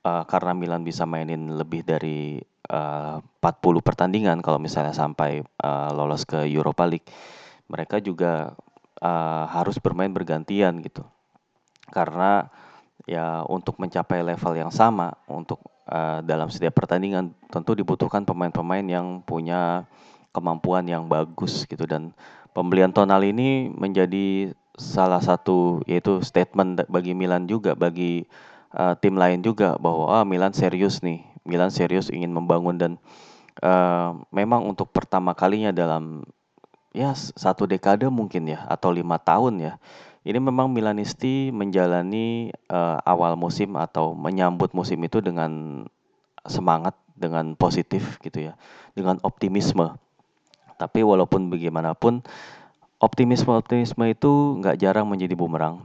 uh, 0.05 0.25
karena 0.27 0.53
Milan 0.57 0.83
bisa 0.83 1.05
mainin 1.05 1.55
lebih 1.55 1.85
dari 1.85 2.41
uh, 2.71 3.19
40 3.43 3.83
pertandingan 3.83 4.39
kalau 4.41 4.63
misalnya 4.63 4.95
sampai 4.95 5.43
uh, 5.61 5.91
lolos 5.91 6.23
ke 6.23 6.47
Europa 6.47 6.87
League, 6.87 7.11
mereka 7.67 7.99
juga 7.99 8.55
uh, 9.03 9.45
harus 9.51 9.77
bermain 9.83 10.11
bergantian 10.11 10.79
gitu. 10.81 11.03
Karena 11.91 12.47
ya 13.09 13.43
untuk 13.51 13.81
mencapai 13.83 14.23
level 14.23 14.55
yang 14.55 14.71
sama 14.71 15.19
untuk 15.27 15.59
uh, 15.91 16.23
dalam 16.23 16.47
setiap 16.47 16.79
pertandingan 16.79 17.35
tentu 17.51 17.75
dibutuhkan 17.75 18.23
pemain-pemain 18.23 18.87
yang 18.87 19.07
punya 19.27 19.85
kemampuan 20.31 20.87
yang 20.87 21.11
bagus 21.11 21.67
gitu. 21.67 21.85
Dan 21.91 22.15
pembelian 22.55 22.95
Tonal 22.95 23.27
ini 23.27 23.71
menjadi 23.71 24.55
salah 24.79 25.21
satu 25.21 25.83
yaitu 25.85 26.25
statement 26.25 26.87
bagi 26.89 27.13
Milan 27.13 27.45
juga 27.45 27.77
bagi 27.77 28.25
uh, 28.73 28.95
tim 28.97 29.19
lain 29.19 29.43
juga 29.43 29.77
bahwa 29.77 30.09
ah 30.09 30.25
Milan 30.25 30.55
serius 30.55 31.03
nih, 31.03 31.27
Milan 31.45 31.73
serius 31.73 32.13
ingin 32.13 32.31
membangun 32.31 32.77
dan 32.77 32.93
uh, 33.65 34.17
memang 34.33 34.67
untuk 34.69 34.93
pertama 34.93 35.33
kalinya 35.33 35.73
dalam 35.73 36.25
ya 36.91 37.15
satu 37.15 37.65
dekade 37.65 38.11
mungkin 38.11 38.51
ya 38.51 38.67
atau 38.69 38.93
lima 38.93 39.17
tahun 39.17 39.61
ya. 39.61 39.75
Ini 40.21 40.37
memang 40.37 40.69
Milanisti 40.69 41.49
menjalani 41.49 42.53
uh, 42.69 43.01
awal 43.09 43.41
musim 43.41 43.73
atau 43.81 44.13
menyambut 44.13 44.77
musim 44.77 45.01
itu 45.01 45.25
dengan 45.25 45.83
semangat, 46.45 46.93
dengan 47.17 47.57
positif 47.57 48.21
gitu 48.21 48.53
ya, 48.53 48.53
dengan 48.93 49.17
optimisme. 49.25 49.97
Tapi 50.77 51.01
walaupun 51.01 51.49
bagaimanapun 51.49 52.21
optimisme-optimisme 53.01 54.05
itu 54.13 54.61
nggak 54.61 54.77
jarang 54.77 55.09
menjadi 55.09 55.33
bumerang 55.33 55.81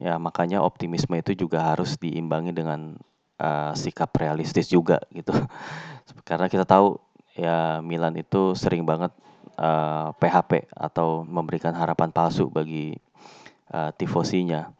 ya 0.00 0.16
makanya 0.16 0.64
optimisme 0.64 1.12
itu 1.20 1.36
juga 1.36 1.60
harus 1.60 2.00
diimbangi 2.00 2.56
dengan 2.56 2.96
uh, 3.40 3.72
sikap 3.72 4.12
realistis 4.20 4.68
juga 4.68 5.00
gitu. 5.10 5.32
Karena 6.28 6.46
kita 6.46 6.68
tahu 6.68 7.00
ya 7.34 7.80
Milan 7.80 8.14
itu 8.20 8.52
sering 8.52 8.84
banget 8.84 9.10
uh, 9.56 10.12
PHP 10.20 10.68
atau 10.76 11.24
memberikan 11.24 11.72
harapan 11.72 12.12
palsu 12.12 12.52
bagi 12.52 12.94
uh, 13.72 13.90
tifosinya 13.96 14.70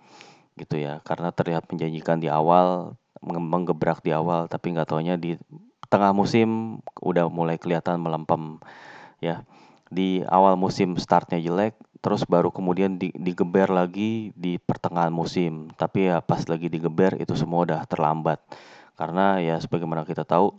gitu 0.60 0.76
ya. 0.76 1.00
Karena 1.02 1.32
terlihat 1.32 1.66
menjanjikan 1.72 2.20
di 2.20 2.28
awal 2.28 2.94
menggebrak 3.20 4.00
di 4.00 4.12
awal 4.16 4.48
tapi 4.48 4.72
nggak 4.72 4.88
taunya 4.88 5.16
di 5.20 5.36
tengah 5.92 6.16
musim 6.16 6.80
udah 7.02 7.26
mulai 7.32 7.56
kelihatan 7.56 7.98
melempem 7.98 8.60
ya. 9.24 9.42
Di 9.90 10.22
awal 10.30 10.54
musim 10.54 10.94
startnya 11.00 11.42
jelek 11.42 11.74
terus 12.00 12.24
baru 12.24 12.48
kemudian 12.48 12.96
di, 12.96 13.12
digeber 13.12 13.68
lagi 13.68 14.32
di 14.32 14.56
pertengahan 14.56 15.12
musim. 15.12 15.68
Tapi 15.76 16.08
ya 16.08 16.24
pas 16.24 16.42
lagi 16.48 16.72
digeber 16.72 17.20
itu 17.20 17.36
semua 17.36 17.68
udah 17.68 17.80
terlambat. 17.84 18.40
Karena 18.96 19.40
ya 19.40 19.56
sebagaimana 19.60 20.04
kita 20.04 20.24
tahu 20.24 20.52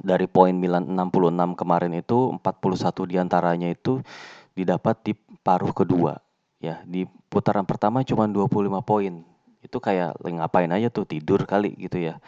dari 0.00 0.28
poin 0.28 0.54
Milan 0.54 0.86
66 0.94 1.58
kemarin 1.58 1.92
itu 1.96 2.32
41 2.38 3.10
di 3.10 3.16
antaranya 3.18 3.68
itu 3.72 4.00
didapat 4.52 4.96
di 5.02 5.12
paruh 5.42 5.72
kedua. 5.72 6.20
Ya, 6.58 6.82
di 6.82 7.06
putaran 7.30 7.62
pertama 7.64 8.02
cuma 8.02 8.26
25 8.26 8.82
poin. 8.82 9.22
Itu 9.62 9.78
kayak 9.82 10.18
ngapain 10.22 10.70
aja 10.70 10.90
tuh 10.90 11.06
tidur 11.06 11.46
kali 11.46 11.74
gitu 11.78 11.98
ya. 11.98 12.22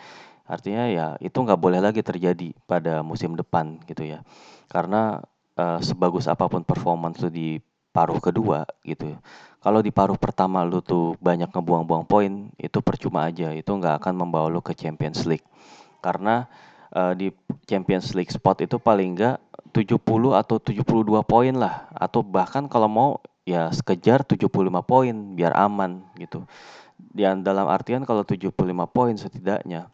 Artinya 0.50 0.90
ya 0.90 1.06
itu 1.22 1.38
nggak 1.38 1.60
boleh 1.62 1.78
lagi 1.78 2.02
terjadi 2.02 2.50
pada 2.66 3.06
musim 3.06 3.38
depan 3.38 3.78
gitu 3.86 4.02
ya. 4.02 4.26
Karena 4.66 5.22
uh, 5.54 5.78
sebagus 5.78 6.26
apa 6.26 6.50
pun 6.50 6.66
performance 6.66 7.22
lu 7.22 7.30
di 7.30 7.62
paruh 7.90 8.18
kedua 8.22 8.66
gitu. 8.86 9.18
Kalau 9.60 9.84
di 9.84 9.92
paruh 9.92 10.16
pertama 10.16 10.64
lu 10.64 10.80
tuh 10.80 11.20
banyak 11.20 11.52
ngebuang-buang 11.52 12.08
poin, 12.08 12.48
itu 12.56 12.78
percuma 12.80 13.28
aja. 13.28 13.52
Itu 13.52 13.76
nggak 13.76 14.00
akan 14.00 14.14
membawa 14.24 14.48
lu 14.48 14.64
ke 14.64 14.72
Champions 14.72 15.28
League. 15.28 15.44
Karena 16.00 16.48
uh, 16.96 17.12
di 17.12 17.28
Champions 17.68 18.16
League 18.16 18.32
spot 18.32 18.64
itu 18.64 18.80
paling 18.80 19.20
nggak 19.20 19.36
70 19.76 20.00
atau 20.32 20.56
72 20.56 20.80
poin 21.28 21.52
lah. 21.52 21.92
Atau 21.92 22.24
bahkan 22.24 22.64
kalau 22.72 22.88
mau 22.88 23.10
ya 23.44 23.68
sekejar 23.68 24.24
75 24.24 24.48
poin 24.80 25.14
biar 25.36 25.52
aman 25.60 26.08
gitu. 26.16 26.48
Dan 26.96 27.44
dalam 27.44 27.68
artian 27.68 28.08
kalau 28.08 28.24
75 28.24 28.56
poin 28.88 29.12
setidaknya 29.12 29.92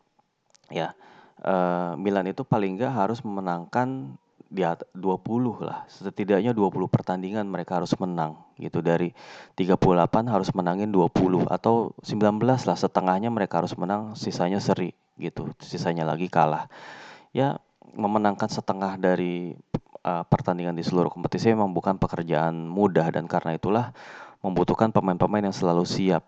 ya 0.70 0.94
uh, 1.42 1.94
Milan 1.99 2.26
itu 2.30 2.42
paling 2.42 2.78
nggak 2.78 2.92
harus 2.92 3.22
memenangkan 3.22 4.18
di 4.47 4.62
20 4.62 5.66
lah. 5.66 5.84
Setidaknya 5.90 6.55
20 6.55 6.86
pertandingan 6.86 7.47
mereka 7.47 7.82
harus 7.82 7.92
menang 7.99 8.38
gitu. 8.57 8.78
Dari 8.80 9.11
38 9.59 10.30
harus 10.30 10.51
menangin 10.55 10.94
20 10.94 11.51
atau 11.51 11.92
19 12.03 12.40
lah 12.42 12.76
setengahnya 12.78 13.28
mereka 13.28 13.61
harus 13.62 13.74
menang, 13.74 14.14
sisanya 14.14 14.62
seri 14.62 14.94
gitu. 15.18 15.51
Sisanya 15.59 16.07
lagi 16.07 16.30
kalah. 16.30 16.70
Ya 17.34 17.59
memenangkan 17.97 18.49
setengah 18.51 18.99
dari 19.01 19.57
uh, 20.07 20.22
pertandingan 20.26 20.78
di 20.78 20.84
seluruh 20.86 21.11
kompetisi 21.11 21.51
memang 21.51 21.74
bukan 21.74 21.99
pekerjaan 21.99 22.70
mudah 22.70 23.09
dan 23.11 23.26
karena 23.26 23.59
itulah 23.59 23.90
membutuhkan 24.44 24.94
pemain-pemain 24.94 25.49
yang 25.51 25.57
selalu 25.57 25.82
siap 25.82 26.22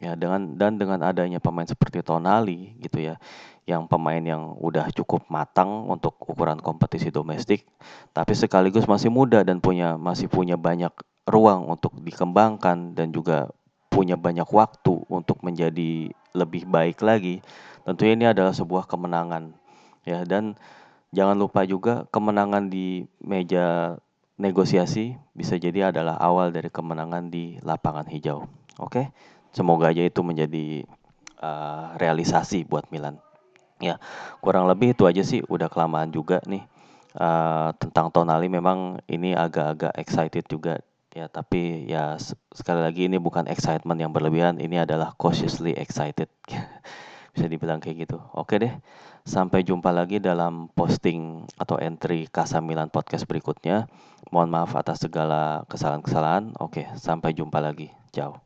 ya 0.00 0.16
dengan 0.16 0.56
dan 0.56 0.80
dengan 0.80 1.04
adanya 1.04 1.38
pemain 1.38 1.68
seperti 1.68 2.00
Tonali 2.00 2.72
gitu 2.80 3.04
ya 3.04 3.20
yang 3.68 3.84
pemain 3.84 4.18
yang 4.18 4.56
udah 4.56 4.88
cukup 4.96 5.28
matang 5.28 5.86
untuk 5.86 6.16
ukuran 6.24 6.58
kompetisi 6.58 7.12
domestik 7.12 7.68
tapi 8.16 8.32
sekaligus 8.32 8.88
masih 8.88 9.12
muda 9.12 9.44
dan 9.44 9.60
punya 9.60 10.00
masih 10.00 10.26
punya 10.26 10.56
banyak 10.56 10.90
ruang 11.28 11.68
untuk 11.68 11.94
dikembangkan 12.00 12.96
dan 12.96 13.12
juga 13.12 13.52
punya 13.92 14.16
banyak 14.16 14.48
waktu 14.48 15.04
untuk 15.12 15.44
menjadi 15.44 16.08
lebih 16.32 16.64
baik 16.64 17.04
lagi 17.04 17.44
tentunya 17.84 18.12
ini 18.16 18.26
adalah 18.30 18.54
sebuah 18.54 18.86
kemenangan. 18.86 19.52
Ya 20.06 20.24
dan 20.24 20.56
jangan 21.12 21.36
lupa 21.36 21.66
juga 21.68 22.08
kemenangan 22.08 22.72
di 22.72 23.04
meja 23.20 23.98
negosiasi 24.40 25.20
bisa 25.36 25.60
jadi 25.60 25.92
adalah 25.92 26.16
awal 26.16 26.48
dari 26.54 26.72
kemenangan 26.72 27.28
di 27.28 27.60
lapangan 27.60 28.08
hijau. 28.08 28.48
Oke 28.80 29.12
semoga 29.50 29.90
aja 29.90 30.02
itu 30.06 30.20
menjadi 30.22 30.86
uh, 31.40 31.96
realisasi 31.98 32.68
buat 32.68 32.86
Milan. 32.94 33.18
Ya, 33.80 33.96
kurang 34.44 34.68
lebih 34.68 34.92
itu 34.92 35.08
aja 35.08 35.24
sih, 35.24 35.40
udah 35.48 35.72
kelamaan 35.72 36.12
juga 36.12 36.44
nih 36.44 36.60
uh, 37.16 37.72
tentang 37.80 38.12
Tonali. 38.12 38.52
Memang 38.52 39.00
ini 39.08 39.32
agak-agak 39.32 39.96
excited 39.96 40.44
juga 40.46 40.84
ya, 41.16 41.26
tapi 41.32 41.88
ya 41.88 42.20
sekali 42.52 42.84
lagi 42.84 43.08
ini 43.08 43.16
bukan 43.16 43.48
excitement 43.48 43.96
yang 43.96 44.12
berlebihan, 44.12 44.60
ini 44.60 44.84
adalah 44.84 45.16
cautiously 45.16 45.72
excited. 45.80 46.28
Bisa 47.32 47.46
dibilang 47.46 47.80
kayak 47.80 48.04
gitu. 48.04 48.18
Oke 48.36 48.58
deh, 48.60 48.74
sampai 49.24 49.62
jumpa 49.62 49.94
lagi 49.94 50.18
dalam 50.20 50.68
posting 50.74 51.46
atau 51.56 51.78
entry 51.78 52.26
Kasa 52.28 52.60
Milan 52.60 52.92
podcast 52.92 53.24
berikutnya. 53.24 53.88
Mohon 54.28 54.60
maaf 54.60 54.76
atas 54.76 55.00
segala 55.00 55.64
kesalahan-kesalahan. 55.70 56.58
Oke, 56.60 56.84
sampai 57.00 57.32
jumpa 57.32 57.62
lagi. 57.62 57.88
Ciao. 58.12 58.42